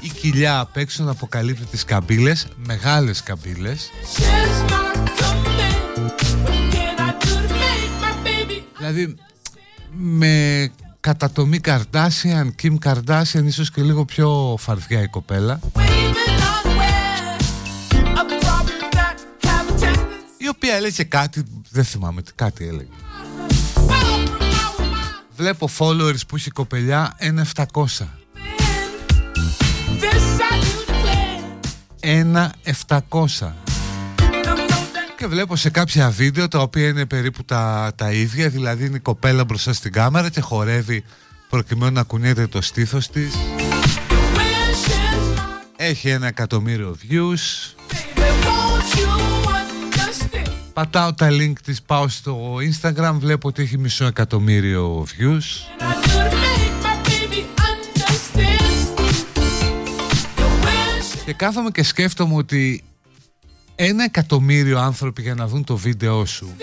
[0.00, 3.90] Η κοιλιά απ' έξω να αποκαλύπτει τις καμπύλες μεγάλες καμπύλες.
[8.78, 9.14] Δηλαδή
[9.92, 10.70] με
[11.00, 15.60] κατατομή Καρδάσιαν, Κιμ Καρδάσιαν ίσως και λίγο πιο φαρδιά η κοπέλα
[20.48, 22.88] η οποία έλεγε κάτι, δεν θυμάμαι τι κάτι έλεγε.
[25.36, 27.16] Βλέπω followers που έχει κοπελιά
[27.54, 27.64] 1.700.
[32.88, 33.52] 1.700
[35.16, 39.00] και βλέπω σε κάποια βίντεο τα οποία είναι περίπου τα, τα ίδια δηλαδή είναι η
[39.00, 41.04] κοπέλα μπροστά στην κάμερα και χορεύει
[41.48, 43.34] προκειμένου να κουνιέται το στήθος της
[45.76, 47.74] έχει ένα εκατομμύριο views
[50.78, 55.42] Πατάω τα link της, πάω στο Instagram, βλέπω ότι έχει μισό εκατομμύριο views.
[61.24, 62.84] Και κάθομαι και σκέφτομαι ότι
[63.74, 66.56] ένα εκατομμύριο άνθρωποι για να δουν το βίντεο σου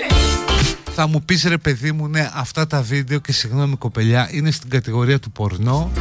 [0.92, 4.70] θα μου πεις ρε παιδί μου ναι αυτά τα βίντεο και συγγνώμη κοπελιά είναι στην
[4.70, 5.92] κατηγορία του πορνό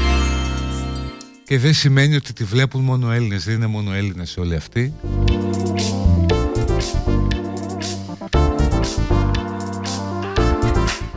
[1.44, 4.94] και δεν σημαίνει ότι τη βλέπουν μόνο Έλληνες δεν είναι μόνο Έλληνες όλοι αυτοί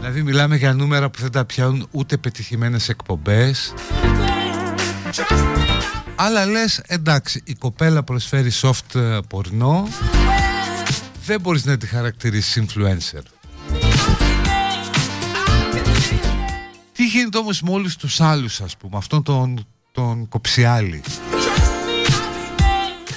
[0.09, 3.73] Δηλαδή μιλάμε για νούμερα που δεν τα πιάνουν ούτε πετυχημένες εκπομπές.
[6.15, 9.87] Αλλά λες εντάξει η κοπέλα προσφέρει soft ε, πορνό.
[11.25, 13.21] Δεν μπορείς να τη χαρακτηρίσεις influencer.
[16.93, 21.01] Τι γίνεται όμως με όλους τους άλλους ας πούμε Αυτόν τον, τον κοψιάλη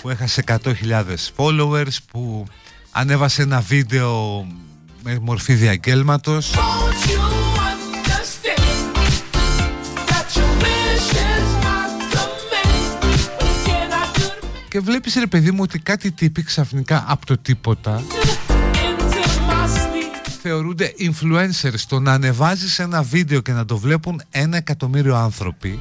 [0.03, 1.05] Που έχασε 100.000
[1.37, 2.47] followers Που
[2.91, 4.47] ανέβασε ένα βίντεο
[5.03, 6.55] με μορφή διαγγέλματος.
[14.69, 18.03] Και βλέπεις ρε παιδί μου ότι κάτι τύποι ξαφνικά από το τίποτα
[20.43, 21.81] θεωρούνται influencers.
[21.89, 25.81] Το να ανεβάζεις ένα βίντεο και να το βλέπουν ένα εκατομμύριο άνθρωποι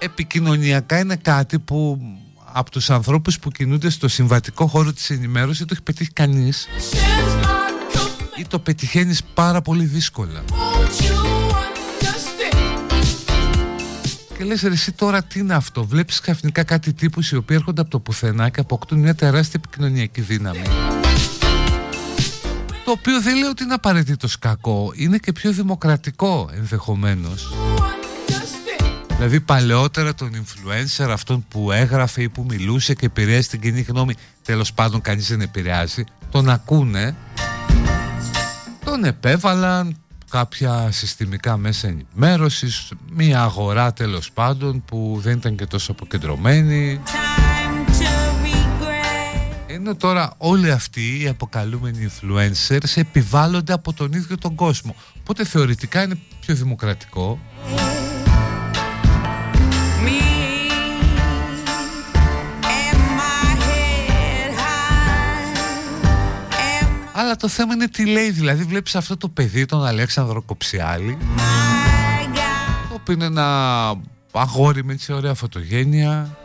[0.00, 1.98] επικοινωνιακά είναι κάτι που
[2.52, 6.68] από τους ανθρώπους που κινούνται στο συμβατικό χώρο της ενημέρωσης το έχει πετύχει κανείς
[8.38, 10.44] ή το πετυχαίνεις πάρα πολύ δύσκολα.
[14.38, 17.80] Και λες ρε εσύ τώρα τι είναι αυτό; Βλέπεις ξαφνικά κάτι τύπους οι οποίοι έρχονται
[17.80, 20.62] από το πουθενά και αποκτούν μια τεράστια επικοινωνιακή δύναμη.
[22.84, 27.52] Το οποίο δεν λέω ότι είναι απαραίτητος κακό είναι και πιο δημοκρατικό ενδεχομένως
[29.20, 34.14] Δηλαδή παλαιότερα τον influencer, αυτόν που έγραφε ή που μιλούσε και επηρέασε την κοινή γνώμη,
[34.42, 37.16] τέλος πάντων κανείς δεν επηρεάζει, τον ακούνε,
[38.84, 39.96] τον επέβαλαν
[40.30, 47.00] κάποια συστημικά μέσα ενημέρωσης, μια αγορά τέλος πάντων που δεν ήταν και τόσο αποκεντρωμένη.
[49.66, 54.94] Ενώ τώρα όλοι αυτοί οι αποκαλούμενοι influencers επιβάλλονται από τον ίδιο τον κόσμο.
[55.20, 57.38] Οπότε θεωρητικά είναι πιο δημοκρατικό.
[67.30, 71.18] Αλλά το θέμα είναι τι λέει, δηλαδή βλέπεις αυτό το παιδί, τον Αλέξανδρο Κοψιάλη,
[72.88, 73.94] το οποίο είναι ένα
[74.32, 76.38] αγόρι με έτσι ωραία φωτογένεια,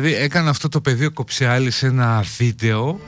[0.00, 3.00] Δηλαδή έκανε αυτό το πεδίο κοψιάλη σε ένα βίντεο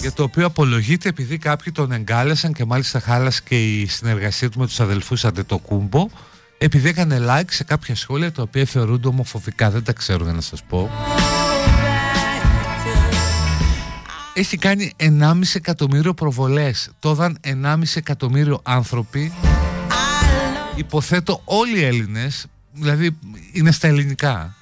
[0.00, 4.58] για το οποίο απολογείται επειδή κάποιοι τον εγκάλεσαν και μάλιστα χάλασε και η συνεργασία του
[4.58, 6.06] με τους αδελφούς Αντετοκούμπο
[6.58, 10.40] επειδή έκανε like σε κάποια σχόλια τα οποία θεωρούνται ομοφοβικά, δεν τα ξέρω για να
[10.40, 10.90] σας πω.
[14.34, 19.32] Έχει κάνει 1,5 εκατομμύριο προβολές, το είδαν 1,5 εκατομμύριο άνθρωποι,
[20.74, 23.18] υποθέτω όλοι οι Έλληνες, δηλαδή
[23.52, 24.54] είναι στα ελληνικά.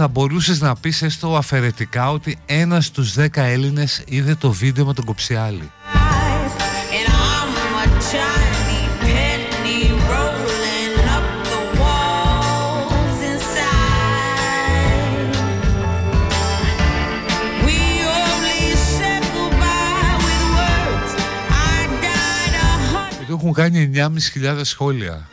[0.00, 4.94] Θα μπορούσες να πεις έστω αφαιρετικά ότι ένας στους δέκα Έλληνες είδε το βίντεο με
[4.94, 5.70] τον Κοψιάλη.
[23.26, 25.28] Και έχουν κάνει 9.500 σχόλια.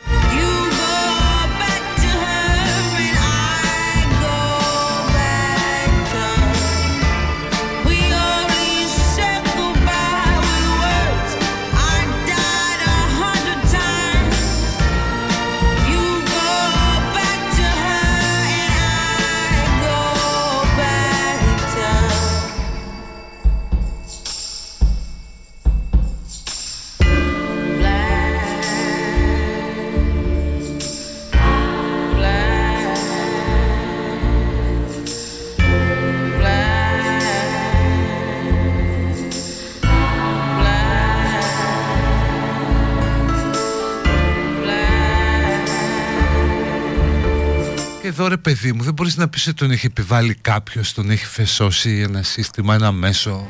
[48.20, 51.26] Εδώ ρε παιδί μου δεν μπορείς να πεις ότι τον έχει επιβάλει κάποιος Τον έχει
[51.26, 53.46] φεσώσει ένα σύστημα, ένα μέσο.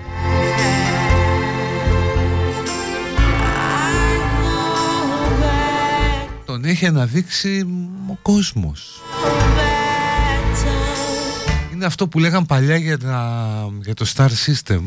[6.45, 7.67] Τον έχει αναδείξει
[8.11, 9.03] ο κόσμος.
[11.73, 12.97] Είναι αυτό που λέγαν παλιά για,
[13.83, 14.81] για το Star System.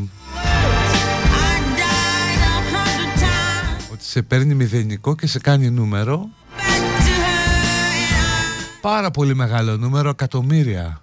[3.92, 6.28] Ότι σε παίρνει μηδενικό και σε κάνει νούμερο
[8.82, 11.02] πάρα πολύ μεγάλο νούμερο, εκατομμύρια.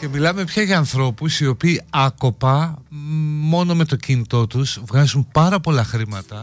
[0.00, 2.78] Και μιλάμε πια για ανθρώπους οι οποίοι άκοπα
[3.40, 6.42] μόνο με το κινητό τους βγάζουν πάρα πολλά χρήματα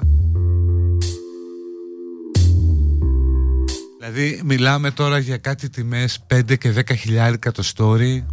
[4.05, 8.23] Δηλαδή μιλάμε τώρα για κάτι τιμές 5 και 10 χιλιάρικα το story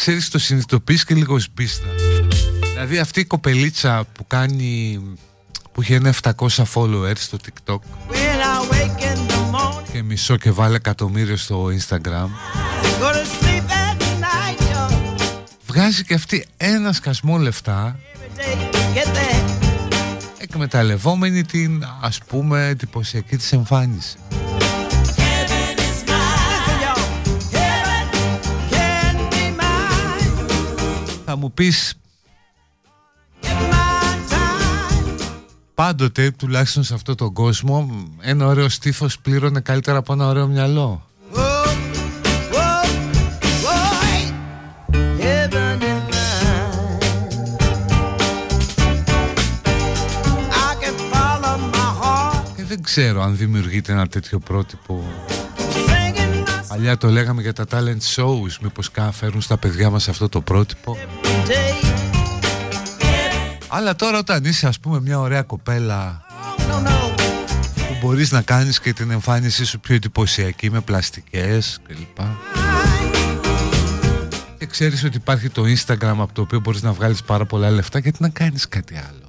[0.00, 1.86] ξέρεις το συνειδητοποιείς και λίγο σμπίστα
[2.72, 5.00] Δηλαδή αυτή η κοπελίτσα που κάνει
[5.72, 6.32] που έχει ένα 700
[6.74, 7.78] followers στο TikTok
[9.92, 12.28] και μισό και βάλε εκατομμύριο στο Instagram
[15.66, 17.98] βγάζει και αυτή ένα σκασμό λεφτά
[20.38, 24.16] εκμεταλλευόμενη την ας πούμε εντυπωσιακή της εμφάνιση
[31.30, 31.94] Θα μου πεις
[35.74, 41.06] Πάντοτε, τουλάχιστον σε αυτόν τον κόσμο, ένα ωραίο στήθος πλήρωνε καλύτερα από ένα ωραίο μυαλό.
[52.56, 55.04] Και δεν ξέρω αν δημιουργείται ένα τέτοιο πρότυπο
[56.70, 58.56] Παλιά το λέγαμε για τα talent shows.
[58.60, 60.96] Μήπως φέρουν στα παιδιά μας αυτό το πρότυπο;
[63.68, 66.22] Αλλά τώρα όταν είσαι ας πούμε μια ωραία κοπέλα
[67.74, 72.26] Που μπορείς να κάνεις και την εμφάνισή σου πιο εντυπωσιακή Με πλαστικές κλπ.
[74.58, 77.98] Και ξέρεις ότι υπάρχει το Instagram από το οποίο μπορείς να βγάλεις πάρα πολλά λεφτά
[77.98, 79.19] Γιατί να κάνεις κάτι άλλο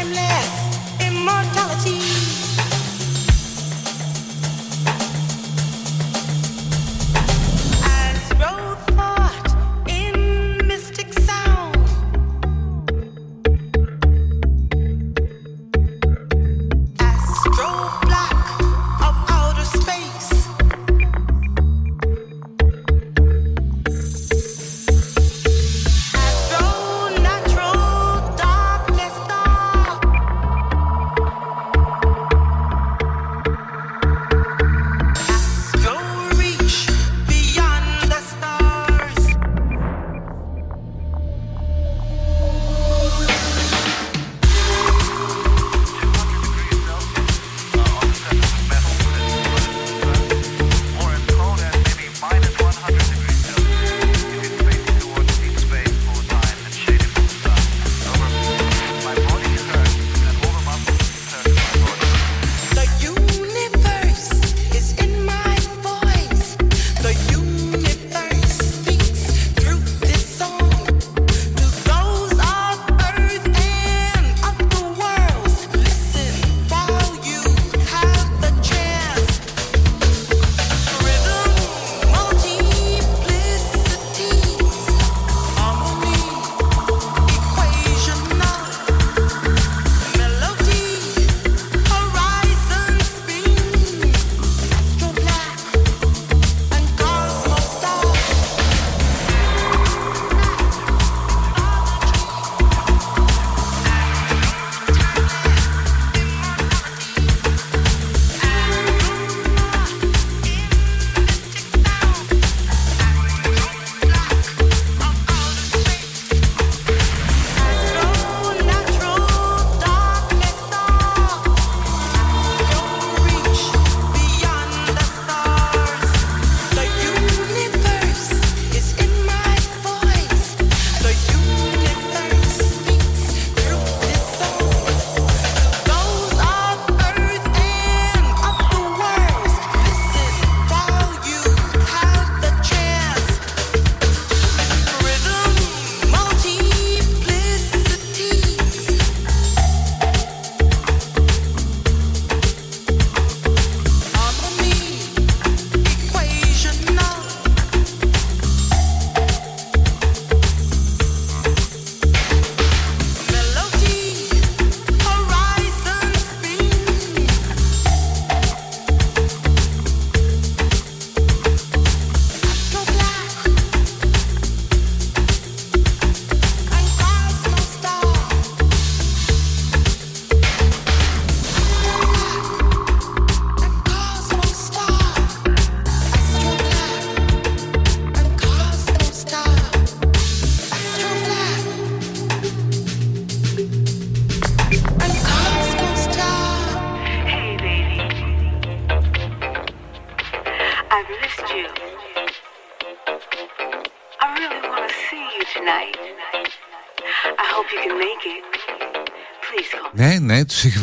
[0.00, 0.48] timeless
[1.06, 2.49] immortality.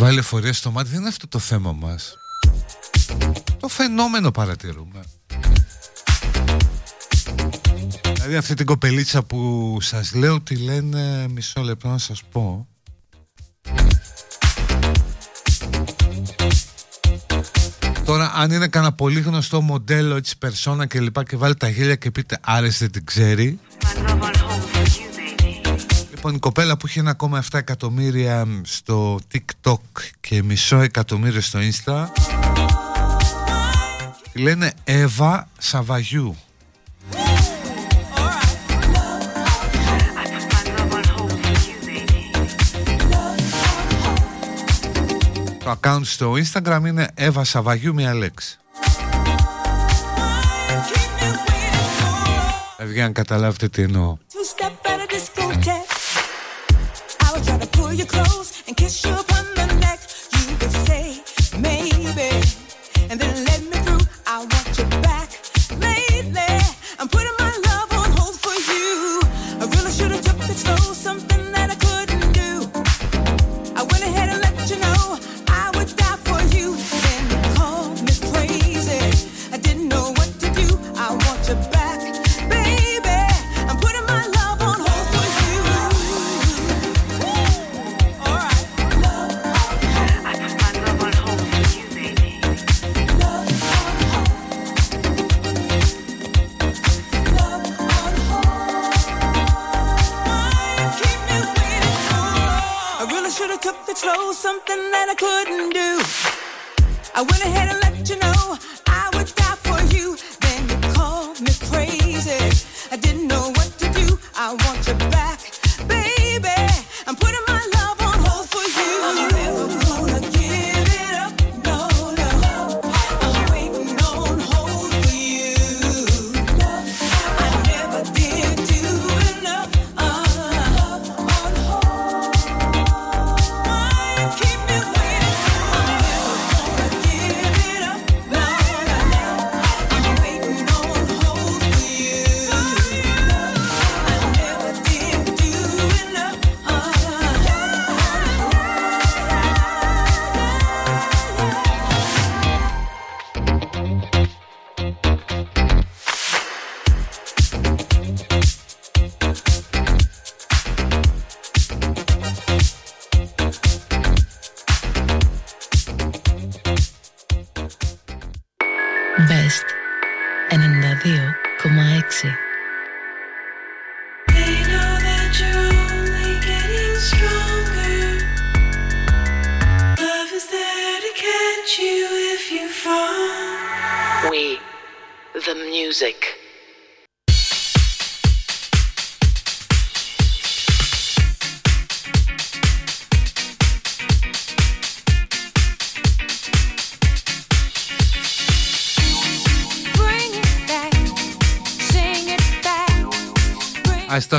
[0.07, 0.89] Βάλει εφορία στο μάτι.
[0.89, 2.17] Δεν είναι αυτό το θέμα μας.
[3.59, 5.03] Το φαινόμενο παρατηρούμε.
[8.13, 12.67] Δηλαδή αυτή την κοπελίτσα που σας λέω τι λένε μισό λεπτό να σας πω.
[18.05, 21.95] Τώρα αν είναι κανένα πολύ γνωστό μοντέλο έτσι περσόνα και λοιπά και βάλει τα γέλια
[21.95, 23.59] και πείτε άρεσε δεν την ξέρει
[26.27, 29.77] Λοιπόν η κοπέλα που έχει 1,7 εκατομμύρια στο TikTok
[30.19, 32.05] και μισό εκατομμύριο στο Insta
[34.31, 36.35] Τη λένε Εύα Σαβαγιού
[45.63, 48.57] Το account στο Instagram είναι Εύα Σαβαγιού μια λέξη.
[52.77, 54.17] Δηλαδή αν καταλάβετε τι εννοώ.
[57.98, 59.56] your clothes and kiss you your bum.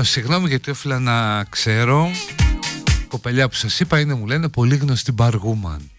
[0.09, 2.11] Συγγνώμη γιατί έφυλα να ξέρω.
[3.09, 5.98] Κοπελιά που σας είπα είναι μου λένε πολύ γνωστή Μπαργούμαν δεις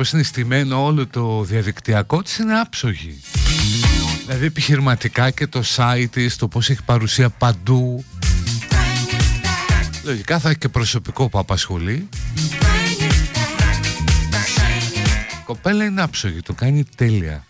[0.00, 3.20] πως είναι στημένο όλο το διαδικτυακό της είναι άψογη.
[4.26, 8.04] Δηλαδή επιχειρηματικά και το site της, το πως έχει παρουσία παντού.
[10.04, 12.08] Λογικά θα έχει και προσωπικό που απασχολεί.
[15.32, 17.44] Η κοπέλα είναι άψογη, το κάνει τέλεια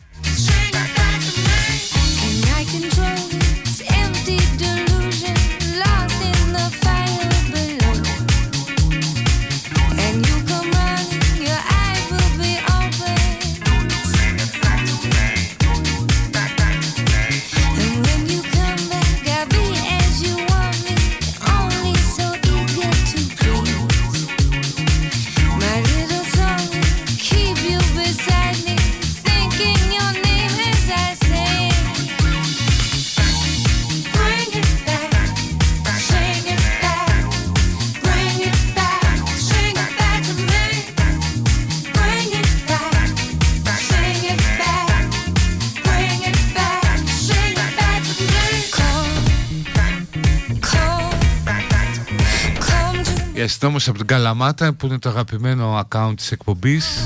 [53.61, 57.05] Για όμως από την Καλαμάτα που είναι το αγαπημένο account της εκπομπής.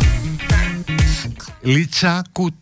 [1.60, 2.54] Λίτσα Κουτ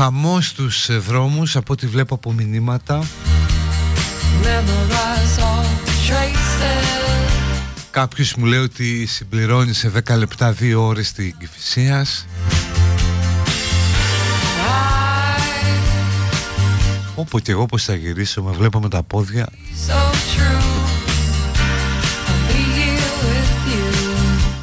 [0.00, 3.02] χαμός στους ε, δρόμους από ό,τι βλέπω από μηνύματα.
[7.90, 12.26] Κάποιος μου λέει ότι συμπληρώνει σε 10 λεπτά 2 ώρες στην Κηφισίας
[17.14, 19.48] Όπω και εγώ πως θα γυρίσω με βλέπω με τα πόδια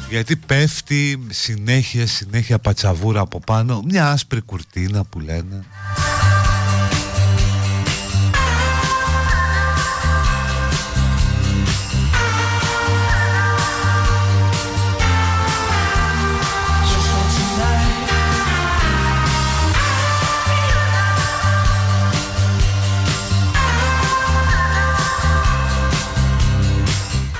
[0.08, 5.64] Γιατί πέφτει συνέχεια, συνέχεια πατσαβούρα από πάνω Μια άσπρη κουρτίνα που λένε.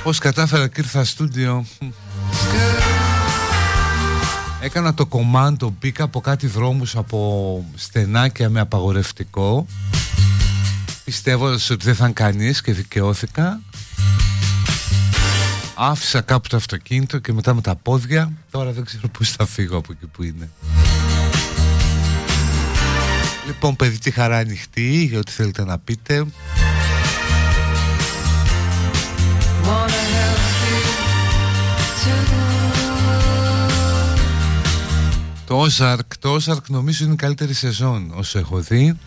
[0.02, 1.64] Πώς κατάφερα και ήρθα στούντιο
[4.60, 9.66] Έκανα το κομμάντο, μπήκα από κάτι δρόμους από στενάκια με απαγορευτικό.
[11.04, 13.60] Πιστεύω ότι δεν θα κανείς και δικαιώθηκα.
[15.74, 18.32] Άφησα κάπου το αυτοκίνητο και μετά με τα πόδια.
[18.50, 20.50] Τώρα δεν ξέρω πώς θα φύγω από εκεί που είναι.
[23.46, 26.26] Λοιπόν παιδική χαρά ανοιχτή για ό,τι θέλετε να πείτε
[35.48, 38.98] Το Ozark, το Ozark νομίζω είναι η καλύτερη σεζόν όσο έχω δει.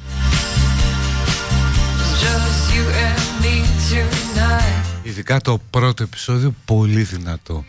[5.04, 7.64] Ειδικά το πρώτο επεισόδιο πολύ δυνατό.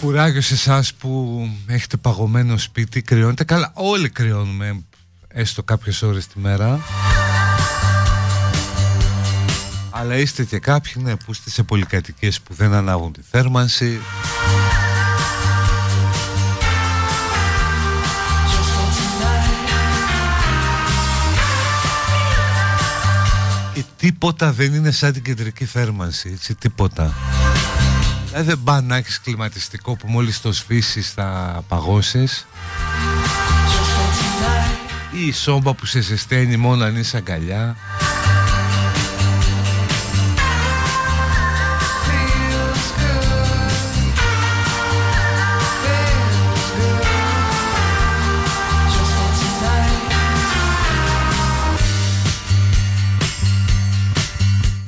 [0.00, 3.44] Κουράγιο σε εσάς που έχετε παγωμένο σπίτι, κρυώνετε.
[3.44, 4.82] Καλά, όλοι κρυώνουμε
[5.28, 6.80] έστω κάποιες ώρες τη μέρα
[9.98, 14.00] αλλά είστε και κάποιοι ναι, που είστε σε πολυκατοικές που δεν ανάβουν τη θέρμανση
[23.74, 27.12] Και τίποτα δεν είναι σαν την κεντρική θέρμανση, έτσι, τίποτα.
[28.32, 32.46] Ε, δεν πάει να έχεις κλιματιστικό που μόλις το σφίσεις θα παγώσεις.
[35.12, 37.76] Ή η σόμπα που σε ζεσταίνει μόνο αν είσαι αγκαλιά.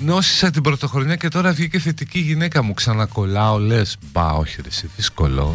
[0.08, 4.90] Νόσησα την πρωτοχρονιά και τώρα βγήκε θετική γυναίκα μου Ξανακολλάω λες Μπα όχι ρε εσύ
[4.96, 5.54] δύσκολο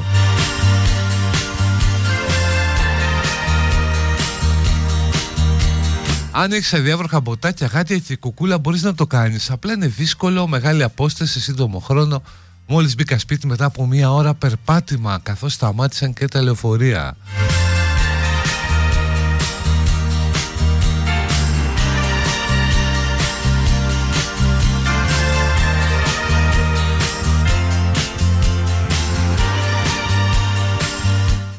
[6.31, 9.51] Αν έχεις αδιάβροχα μποτάκια, γάτια και κουκούλα, μπορείς να το κάνεις.
[9.51, 12.23] Απλά είναι δύσκολο, μεγάλη απόσταση, σε σύντομο χρόνο.
[12.67, 17.15] Μόλις μπήκα σπίτι μετά από μία ώρα περπάτημα, καθώς σταμάτησαν και τα λεωφορεία.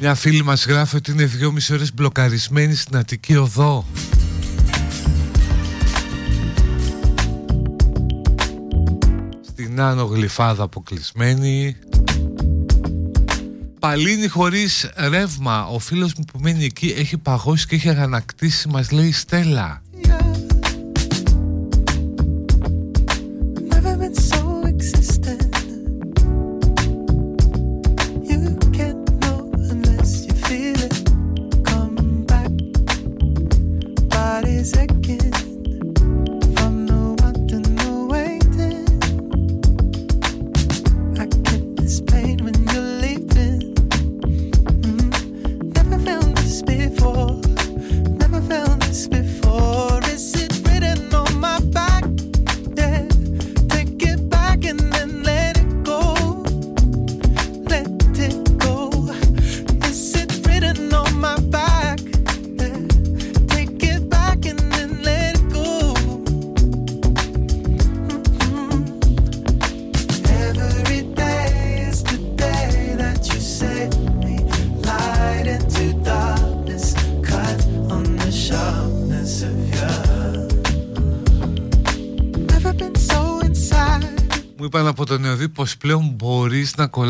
[0.06, 3.86] Μια φίλη μας γράφει ότι είναι δυόμιση ώρες μπλοκαρισμένη στην Αττική Οδό.
[9.48, 11.76] Στην Άνω Γλυφάδα αποκλεισμένη.
[13.78, 15.66] Παλίνη χωρίς ρεύμα.
[15.66, 19.83] Ο φίλος μου που μένει εκεί έχει παγώσει και έχει αγανακτήσει μας λέει Στέλλα.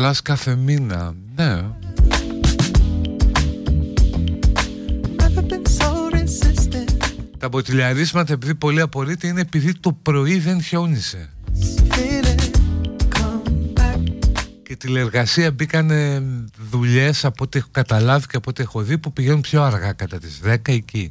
[0.05, 1.13] Κολλάς κάθε μήνα.
[1.35, 1.61] Ναι.
[7.37, 11.29] Τα μποτιλιαρίσματα επειδή πολύ απορείτε είναι επειδή το πρωί δεν χιόνισε.
[14.63, 15.91] Και τηλεργασία μπήκαν
[16.71, 20.17] δουλειές από ό,τι έχω καταλάβει και από ό,τι έχω δει που πηγαίνουν πιο αργά κατά
[20.17, 21.09] τις 10 εκεί.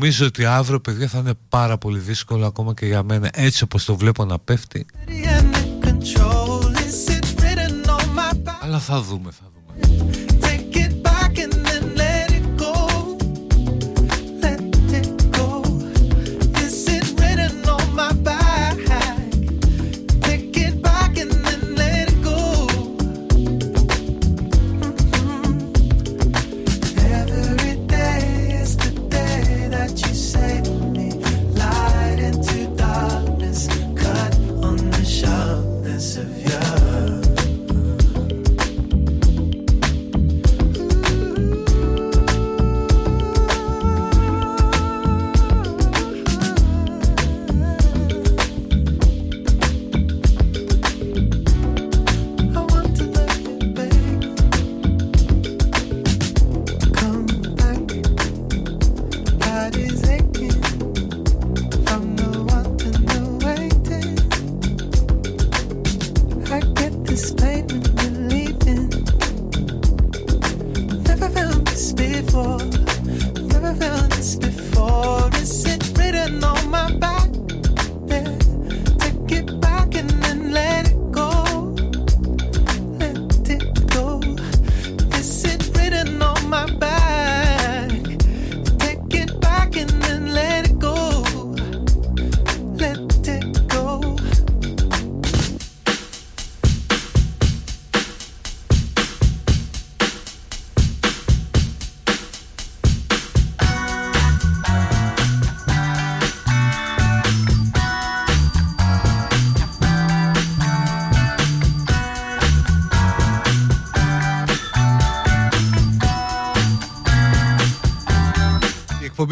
[0.00, 3.84] Νομίζω ότι αύριο παιδιά θα είναι πάρα πολύ δύσκολο ακόμα και για μένα έτσι όπως
[3.84, 4.86] το βλέπω να πέφτει.
[8.62, 10.19] Αλλά θα δούμε, θα δούμε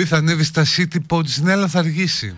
[0.01, 1.43] εκπομπή θα ανέβει στα City Pods.
[1.43, 2.35] Ναι αλλά θα αργήσει.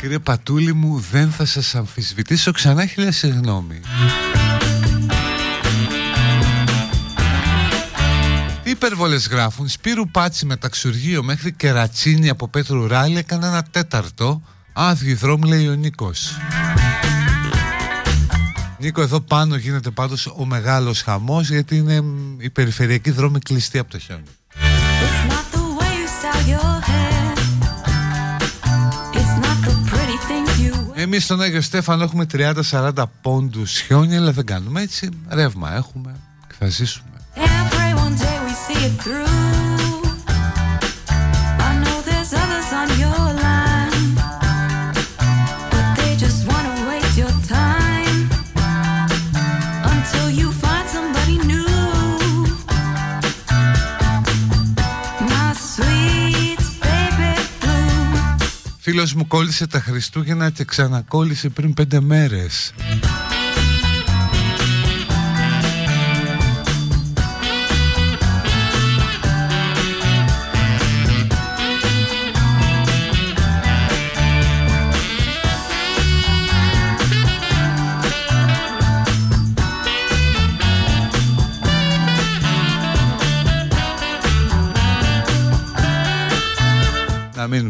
[0.00, 2.52] Κύριε Πατούλη μου δεν θα σας αμφισβητήσω.
[2.52, 3.80] Ξανά χίλια συγγνώμη
[8.62, 9.68] Τι υπερβολές γράφουν.
[9.68, 14.42] Σπύρου Πάτσι με ταξουργείο μέχρι Κερατσίνη από Πέτρου Ράλη έκανε ένα τέταρτο.
[14.72, 16.36] Άδειοι δρόμοι λέει ο Νίκος
[18.84, 22.02] Νίκο εδώ πάνω γίνεται πάντως ο μεγάλος χαμός γιατί είναι
[22.38, 24.22] η περιφερειακή δρόμη κλειστή από το χιόνι.
[30.94, 32.26] Εμείς στον Άγιο Στέφανο έχουμε
[32.70, 35.08] 30-40 πόντους χιόνι αλλά δεν κάνουμε έτσι.
[35.28, 36.14] Ρεύμα έχουμε
[36.48, 37.14] και θα ζήσουμε
[58.86, 62.72] Φίλος μου κόλλησε τα Χριστούγεννα και ξανακόλλησε πριν πέντε μέρες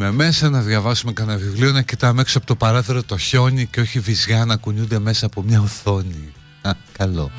[0.04, 3.66] να μείνουμε μέσα, να διαβάσουμε κανένα βιβλίο, να κοιτάμε έξω από το παράθυρο το χιόνι
[3.66, 6.32] και όχι βυζιά να κουνιούνται μέσα από μια οθόνη.
[6.62, 7.30] Α, καλό.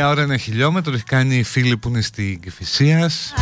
[0.00, 3.34] Μία ώρα ένα χιλιόμετρο έχει κάνει η φίλη που είναι στην Κηφισίας.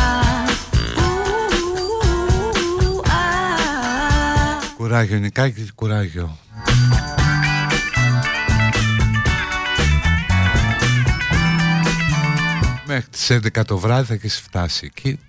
[4.77, 6.37] Κουράγιο Νικάκη, κουράγιο.
[12.85, 15.19] Μέχρι τις 11 το βράδυ θα έχεις φτάσει εκεί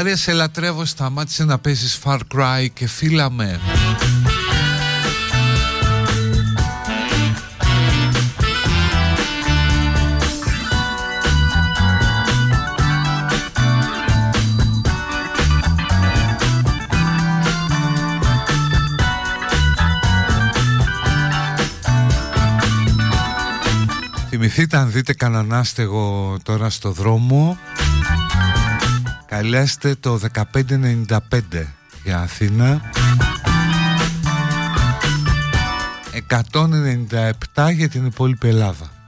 [0.00, 3.60] Μαρία σε λατρεύω σταμάτησε να παίζεις Far Cry και φύλαμε
[24.28, 27.58] Θυμηθείτε αν δείτε κανέναν άστεγο τώρα στο δρόμο
[29.30, 31.18] Καλέστε το 1595
[32.04, 32.80] για Αθήνα.
[37.54, 38.99] 197 για την υπόλοιπη Ελλάδα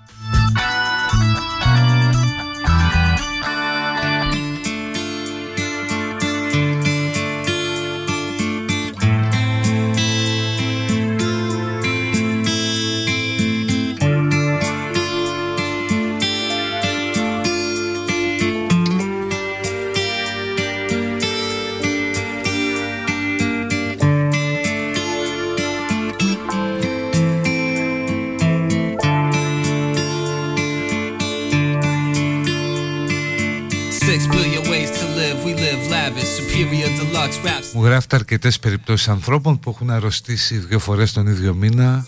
[37.75, 42.07] Μου γράφετε αρκετέ περιπτώσει ανθρώπων που έχουν αρρωστήσει δύο φορέ τον ίδιο μήνα.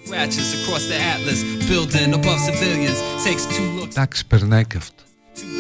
[3.89, 5.03] Εντάξει, περνάει και αυτό.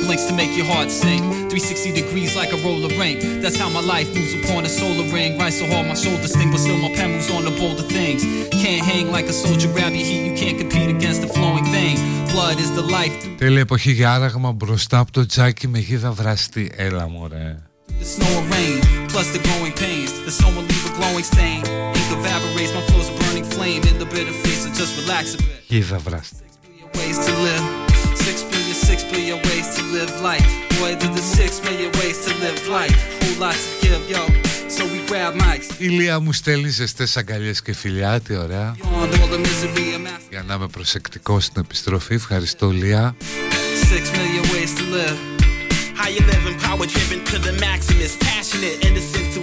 [0.06, 3.84] Blinks to make your heart sing 360 degrees like a roller ring That's how my
[3.94, 6.92] life moves upon a solar ring Rise so hard my shoulders sting But still my
[6.98, 8.20] pen moves on the bolder things
[8.62, 11.96] Can't hang like a soldier grab your heat You can't compete against the flowing vein
[12.32, 16.70] Blood is the life Τέλεια εποχή για άραγμα μπροστά από το τζάκι με γίδα βραστή
[16.76, 17.56] Έλα μωρέ
[18.00, 19.63] The snow and rain, plus the growing pains.
[20.27, 21.61] The sun will leave a glowing stain.
[21.99, 23.81] Ink evaporates, my flow's a burning flame.
[23.91, 25.67] In the bitter face, so just relax a bit.
[25.73, 26.33] Give a rest.
[26.43, 27.63] Six billion ways to live.
[28.25, 30.47] Six billion, six billion ways to live life.
[30.77, 32.97] Boy, there's the six million ways to live life.
[33.21, 34.23] Whole lot to give, yo.
[34.75, 35.67] So we grab mics.
[35.77, 38.75] Η Λία μου στέλνει ζεστές αγκαλιές και φιλιά, τι ωραία.
[40.29, 43.15] Για να είμαι προσεκτικός στην επιστροφή, ευχαριστώ Λία.
[43.91, 45.17] Six million ways to live.
[45.99, 48.11] How you living, power driven to the maximus.
[48.29, 49.39] Passionate, innocent to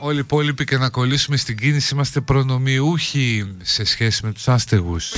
[0.00, 5.12] Όλοι οι υπόλοιποι και να κολλήσουμε στην κίνηση είμαστε προνομιούχοι σε σχέση με τους άστεγους.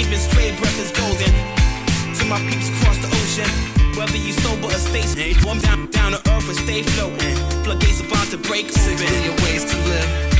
[0.00, 1.32] Even straight breath is golden.
[2.18, 3.50] To my peeps across the ocean.
[3.96, 7.36] Whether you sober or stay warm down, down to earth or stay floating.
[7.62, 8.80] Floodgates about to break open.
[8.80, 10.35] Six billion ways to live.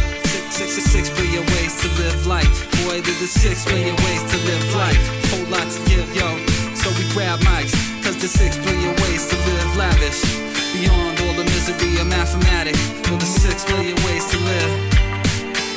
[0.57, 2.49] Six, six, six, billion ways to live life.
[2.81, 4.97] Boy, there's a six billion ways to live life.
[5.29, 6.33] Whole lot to give, yo.
[6.73, 7.77] So we grab mics.
[8.01, 10.17] Cause there's six billion ways to live lavish.
[10.73, 12.81] Beyond all the misery of mathematics.
[13.05, 14.71] Well, there's six million ways to live.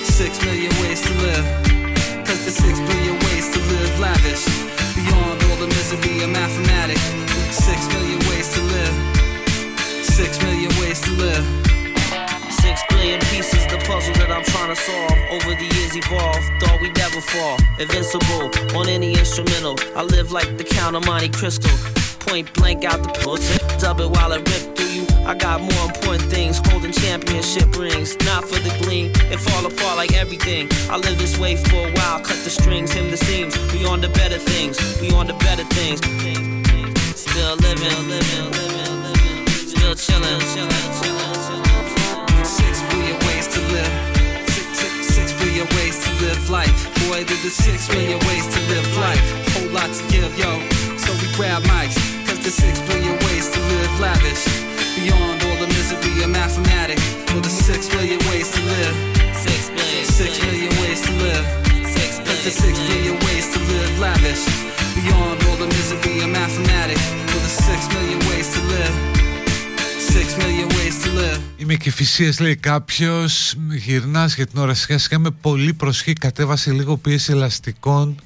[0.01, 1.45] Six million ways to live.
[2.25, 4.49] Cause there's six billion ways to live lavish.
[4.97, 7.05] Beyond all the misery of mathematics.
[7.53, 8.97] Six million ways to live.
[10.09, 11.45] Six million ways to live.
[12.49, 13.60] Six billion pieces,
[13.91, 15.19] puzzle that I'm trying to solve.
[15.35, 17.59] Over the years evolved, thought we'd never fall.
[17.83, 18.47] Invincible
[18.79, 19.75] on any instrumental.
[19.97, 21.71] I live like the Count of Monte Cristo.
[22.21, 23.59] Point blank out the pussy.
[23.79, 25.07] Dub it while I rip through you.
[25.27, 26.63] I got more important things.
[26.71, 28.17] Holding championship rings.
[28.31, 29.11] Not for the gleam.
[29.33, 30.69] It fall apart like everything.
[30.89, 32.21] I live this way for a while.
[32.21, 33.59] Cut the strings, him the seams.
[33.73, 34.77] We on the better things.
[35.01, 35.99] We on the better things.
[37.19, 39.47] Still living, living, living, living.
[39.73, 41.30] Still chilling, chilling, chilling.
[47.31, 49.23] There's a six billion ways to live life.
[49.55, 50.51] Whole lot to give, yo.
[50.99, 51.95] So we grab mics.
[52.27, 54.43] Cause there's six billion ways to live lavish.
[54.99, 57.07] Beyond all the misery of mathematics.
[57.31, 58.95] Well, there's six billion ways to live.
[59.47, 61.47] Six billion, six million ways to live.
[61.87, 64.43] Six billion, Cause there's six billion ways to live lavish.
[64.99, 67.15] Beyond all the misery of mathematics.
[67.31, 69.20] Well, there's six million ways to live.
[71.57, 73.55] Είμαι και φυσίες λέει κάποιος.
[73.71, 78.21] Γυρνάς για την ώρα σιγά σιγά με πολύ προσχή Κατέβασε λίγο πίεση ελαστικών.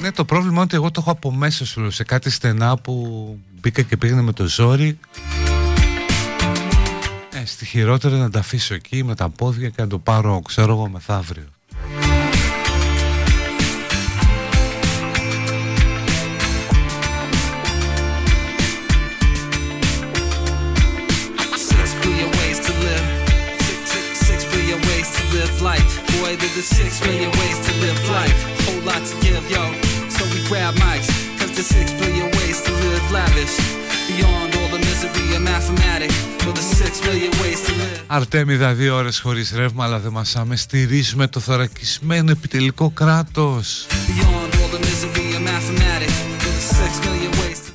[0.00, 2.94] Ναι το πρόβλημα είναι ότι εγώ το έχω από μέσα σου Σε κάτι στενά που
[3.60, 4.98] μπήκα και πήγαινε με το ζόρι.
[7.32, 10.72] Ε, Στη χειρότερη να τα αφήσω εκεί με τα πόδια Και να το πάρω ξέρω
[10.72, 11.51] εγώ μεθαύριο
[38.06, 40.66] Αρτέμιδα, δύο ώρες χωρίς ρεύμα, αλλά δε μας άμεσα
[41.30, 43.86] το θωρακισμένο επιτελικό κράτος.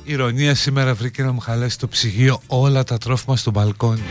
[0.04, 4.02] Ηρωνία σήμερα βρήκε να μου χαλέσει το ψυγείο όλα τα τρόφιμα στο μπαλκόνι.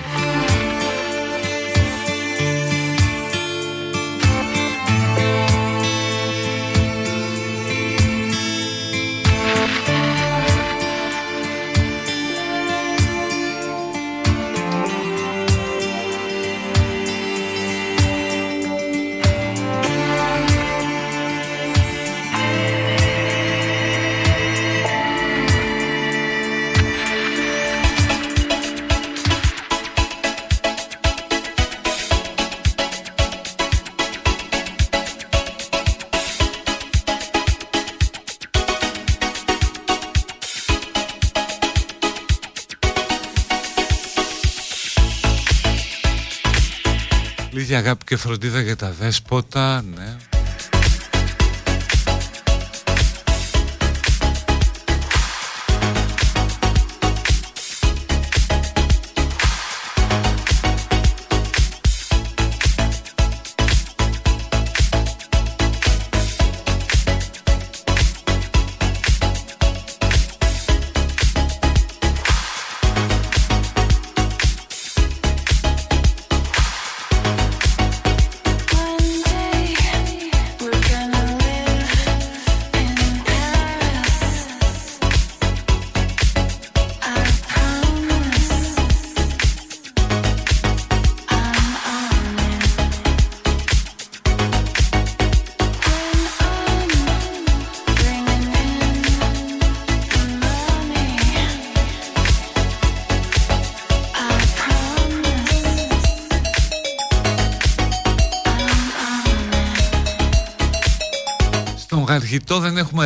[47.87, 50.36] Αγάπη και φροντίδα για τα δέσποτα, ναι.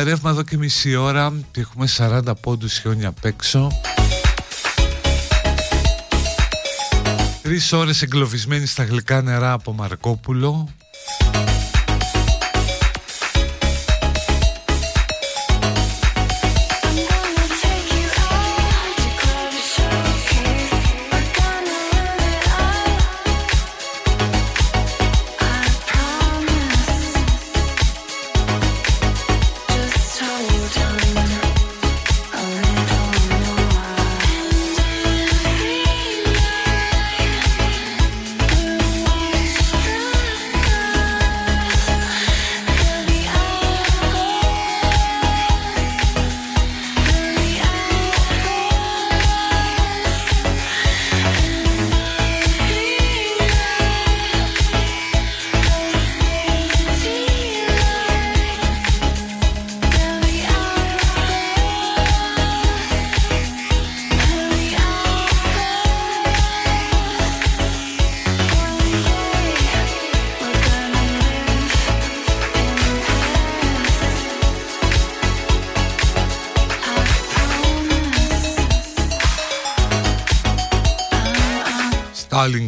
[0.02, 3.70] Έχουμε ρεύμα εδώ και μισή ώρα και έχουμε 40 πόντους χιόνια απ' έξω.
[7.42, 10.68] Τρεις ώρες εγκλωβισμένοι στα γλυκά νερά από Μαρκόπουλο.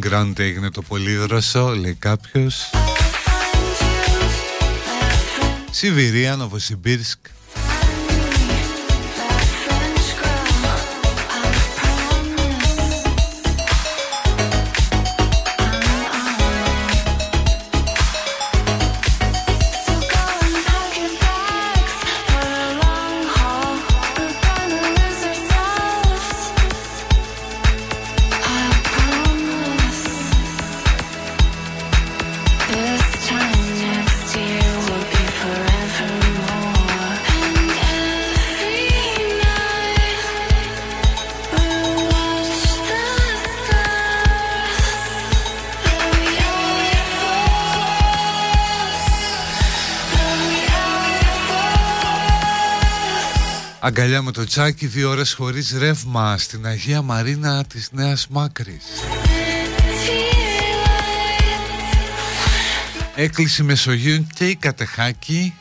[0.05, 2.69] Stalingrad έγινε το πολύδροσο, λέει κάποιος.
[5.71, 7.19] Σιβηρία, Νοβοσιμπίρσκ.
[53.85, 58.83] Αγκαλιά με το τσάκι δύο ώρες χωρίς ρεύμα στην Αγία Μαρίνα της Νέας Μάκρης.
[63.15, 65.53] Έκλειση Μεσογείου και η Κατεχάκη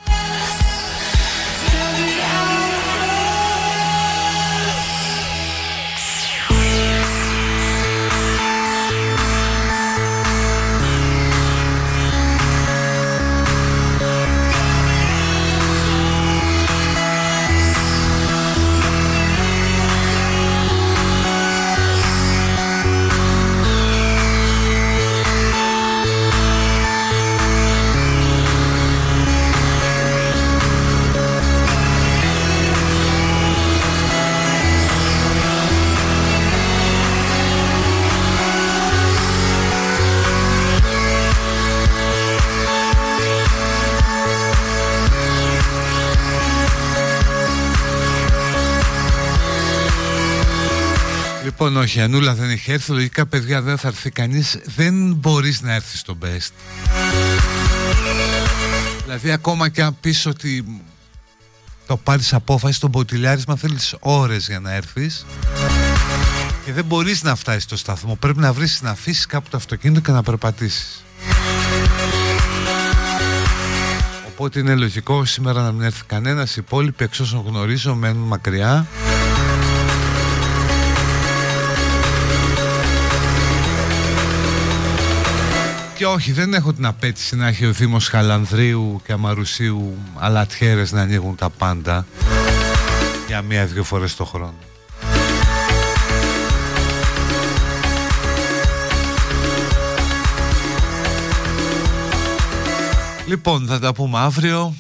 [51.95, 52.93] όχι, Ανούλα δεν έχει έρθει.
[52.93, 54.59] Λογικά, παιδιά, δεν θα έρθει κανείς.
[54.65, 56.51] Δεν μπορείς να έρθεις στο best.
[59.03, 60.65] Δηλαδή, ακόμα και αν πεις ότι
[61.87, 65.27] το πάρεις απόφαση στον ποτηλιάρισμα, θέλεις ώρες για να έρθεις.
[66.65, 68.17] Και δεν μπορείς να φτάσεις στο σταθμό.
[68.17, 71.05] Πρέπει να βρεις να αφήσεις κάπου το αυτοκίνητο και να περπατήσεις.
[74.29, 76.57] Οπότε είναι λογικό σήμερα να μην έρθει κανένας.
[76.57, 78.87] Οι υπόλοιποι, εξ όσων γνωρίζω, μένουν μακριά.
[85.97, 91.01] Και όχι, δεν έχω την απέτηση να έχει ο Δήμος Χαλανδρίου και Αμαρουσίου αλατιέρες να
[91.01, 92.07] ανοίγουν τα πάντα
[93.27, 94.55] για μία-δύο φορές το χρόνο.
[103.27, 104.75] Λοιπόν, θα τα πούμε αύριο.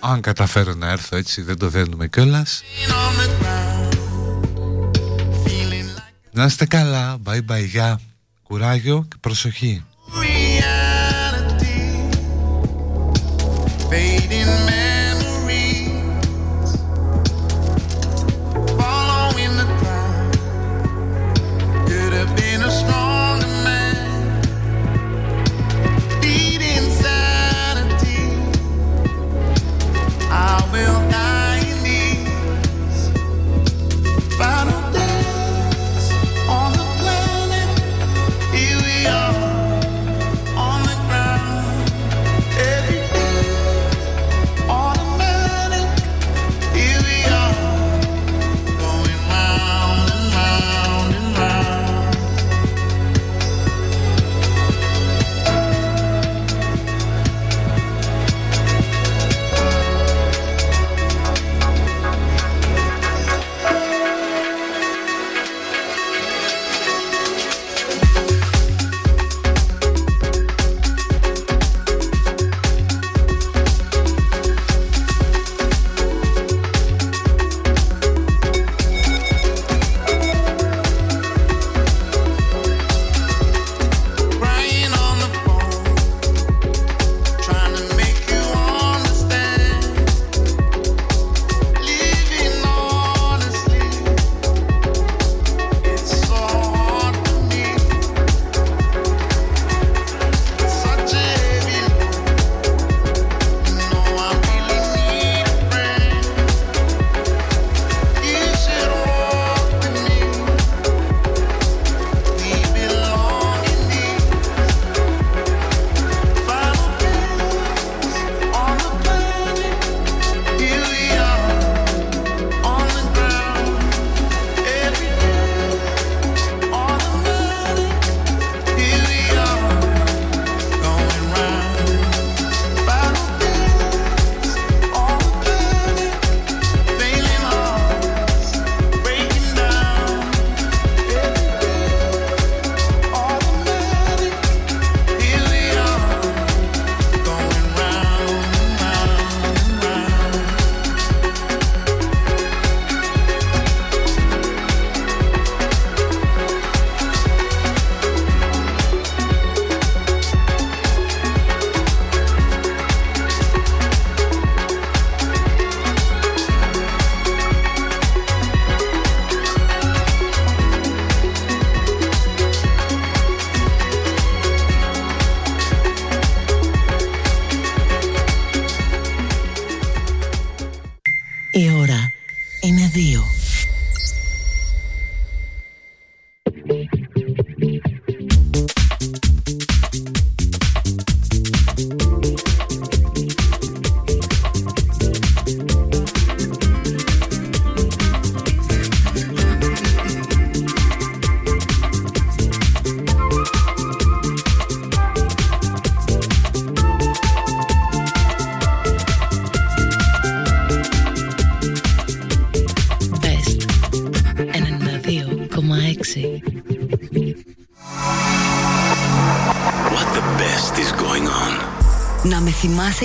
[0.00, 2.62] Αν καταφέρω να έρθω έτσι, δεν το δένουμε κιόλας.
[6.30, 7.16] Να είστε καλά.
[7.24, 8.00] Bye bye, γεια.
[8.52, 9.84] Κουράγιο και προσοχή.
[13.90, 14.81] Η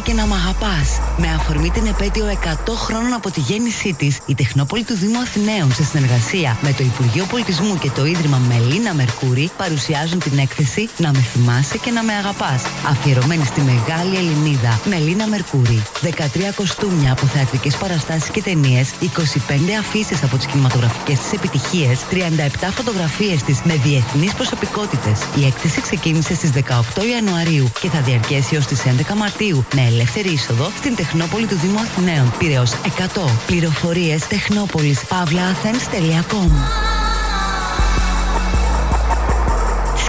[0.07, 0.77] και να μ' αγαπά.
[1.17, 2.25] Με αφορμή την επέτειο
[2.65, 6.83] 100 χρόνων από τη γέννησή της, η Τεχνόπολη του Δήμου Αθηναίων σε συνεργασία με το
[6.83, 12.03] Υπουργείο Πολιτισμού και το Ίδρυμα Μελίνα Μερκούρη παρουσιάζουν την έκθεση Να με θυμάσαι και να
[12.03, 12.63] με αγαπάς.
[12.89, 15.83] Αφιερωμένη στη μεγάλη Ελληνίδα Μελίνα Μερκούρη.
[16.01, 16.09] 13
[16.55, 23.43] κοστούμια από θεατρικές παραστάσεις και ταινίες, 25 αφήσεις από τις κινηματογραφικές της επιτυχίες, 37 φωτογραφίες
[23.43, 25.19] της με διεθνείς προσωπικότητες.
[25.39, 30.29] Η έκθεση ξεκίνησε στις 18 Ιανουαρίου και θα διαρκέσει ω τις 11 Μαρτίου με ελεύθερη
[30.29, 32.33] είσοδο στην Τεχνόπολη του Δήμου Αθηναίων.
[32.37, 33.29] Πυραιός 100.
[33.45, 36.86] Πληροφορίες τεχνόπολης παύλα.athens.com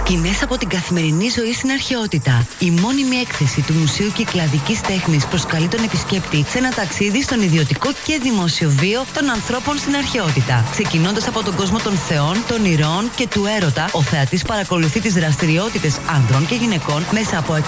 [0.09, 2.47] Σκηνές από την καθημερινή ζωή στην αρχαιότητα.
[2.59, 7.89] Η μόνιμη έκθεση του Μουσείου Κυκλαδικής Τέχνης προσκαλεί τον επισκέπτη σε ένα ταξίδι στον ιδιωτικό
[8.05, 10.65] και δημόσιο βίο των ανθρώπων στην αρχαιότητα.
[10.71, 15.13] Ξεκινώντας από τον κόσμο των θεών, των ηρώων και του έρωτα, ο θεατής παρακολουθεί τις
[15.13, 17.61] δραστηριότητες άνδρων και γυναικών μέσα από 142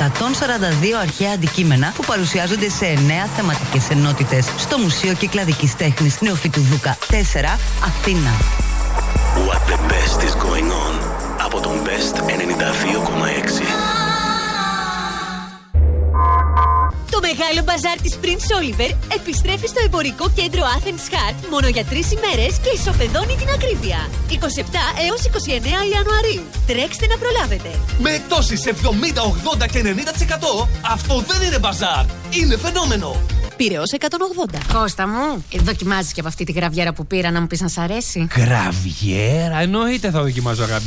[1.02, 7.14] αρχαία αντικείμενα που παρουσιάζονται σε 9 θεματικές ενότητες στο Μουσείο Κυκλαδικής Τέχνης Νεοφυτού Δούκα 4,
[7.84, 8.32] Αθήνα.
[9.48, 10.91] What the best is going on;
[11.54, 12.24] Από τον Best 92,6.
[17.12, 22.08] Το μεγάλο μπαζάρ της Prince Oliver επιστρέφει στο εμπορικό κέντρο Athens Heart μόνο για τρεις
[22.12, 24.00] ημέρες και ισοπεδώνει την ακρίβεια.
[24.30, 24.36] 27
[25.06, 25.28] έως 29
[25.94, 26.44] Ιανουαρίου.
[26.68, 27.70] Τρέξτε να προλάβετε.
[28.00, 28.72] Με εκτόσεις 70,
[29.64, 32.06] 80 και 90% αυτό δεν είναι μπαζάρ.
[32.30, 33.22] Είναι φαινόμενο.
[33.58, 34.60] Πυραιός 180.
[34.74, 37.70] Κώστα μου, ε, δοκιμάζεις και από αυτή τη γραβιέρα που πήρα να μου πεις αν
[37.70, 38.28] σ' αρέσει.
[38.36, 40.86] Γραβιέρα, εννοείται θα δοκιμάζω αγάπη.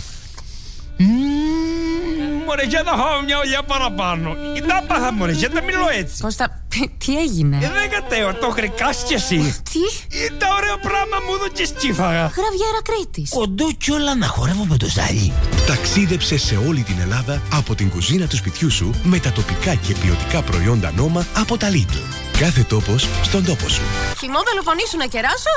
[2.57, 4.37] Μωρέ, για να έχω μια ολιά παραπάνω.
[4.69, 6.23] Τα πάθα, μωρέ, για να μιλώ έτσι.
[6.23, 6.65] Κώστα,
[6.99, 9.63] τι έγινε; Ε, δεν κατέω, το χρικάς κι εσύ.
[9.71, 9.81] Τι;
[10.25, 12.33] Ήταν ωραίο πράγμα μου εδώ και σκύφαγα.
[12.39, 13.31] Γραβιέρα Κρήτης.
[13.31, 15.33] Κοντό κι όλα να χορεύω με το ζάλι.
[15.67, 19.95] Ταξίδεψε σε όλη την Ελλάδα από την κουζίνα του σπιτιού σου με τα τοπικά και
[20.01, 22.01] ποιοτικά προϊόντα νόμα από τα Lidl.
[22.39, 23.83] Κάθε τόπος στον τόπο σου.
[24.19, 25.55] Χυμό δολοφονήσου να κεράσω;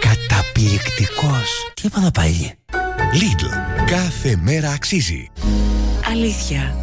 [0.00, 1.72] Καταπληκτικός.
[1.74, 2.54] Τι είπα να πάει;
[3.12, 3.48] Lidl.
[3.86, 5.28] Κάθε μέρα αξίζει.
[6.10, 6.74] Αλήθεια.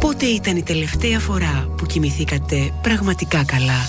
[0.00, 3.88] Πότε ήταν η τελευταία φορά που κοιμηθήκατε πραγματικά καλά;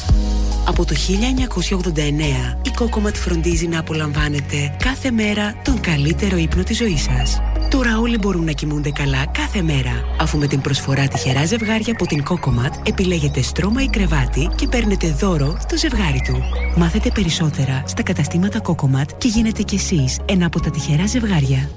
[0.66, 7.02] Από το 1989 η Κόκοματ φροντίζει να απολαμβάνετε κάθε μέρα τον καλύτερο ύπνο της ζωής
[7.02, 7.42] σας.
[7.69, 12.06] Τώρα όλοι μπορούν να κοιμούνται καλά κάθε μέρα, αφού με την προσφορά τυχερά ζευγάρια από
[12.06, 16.44] την Κόκοματ επιλέγετε στρώμα ή κρεβάτι και παίρνετε δώρο το ζευγάρι του.
[16.76, 21.69] Μάθετε περισσότερα στα καταστήματα Κόκοματ και γίνετε κι εσείς ένα από τα τυχερά ζευγάρια.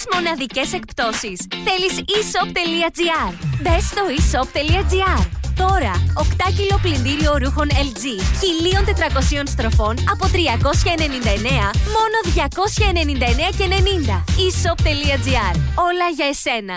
[0.00, 1.38] Θέλεις μοναδικές εκπτώσεις.
[1.66, 3.32] Θέλεις eShop.gr.
[3.62, 5.22] Μπες στο eShop.gr.
[5.56, 6.22] Τώρα, 8
[6.56, 8.04] κιλό πλυντήριο ρούχων LG
[9.42, 10.36] 1400 στροφών από 399
[11.96, 13.66] μόνο 299 και
[14.08, 14.24] 90.
[14.46, 15.54] eShop.gr.
[15.88, 16.76] Όλα για εσένα.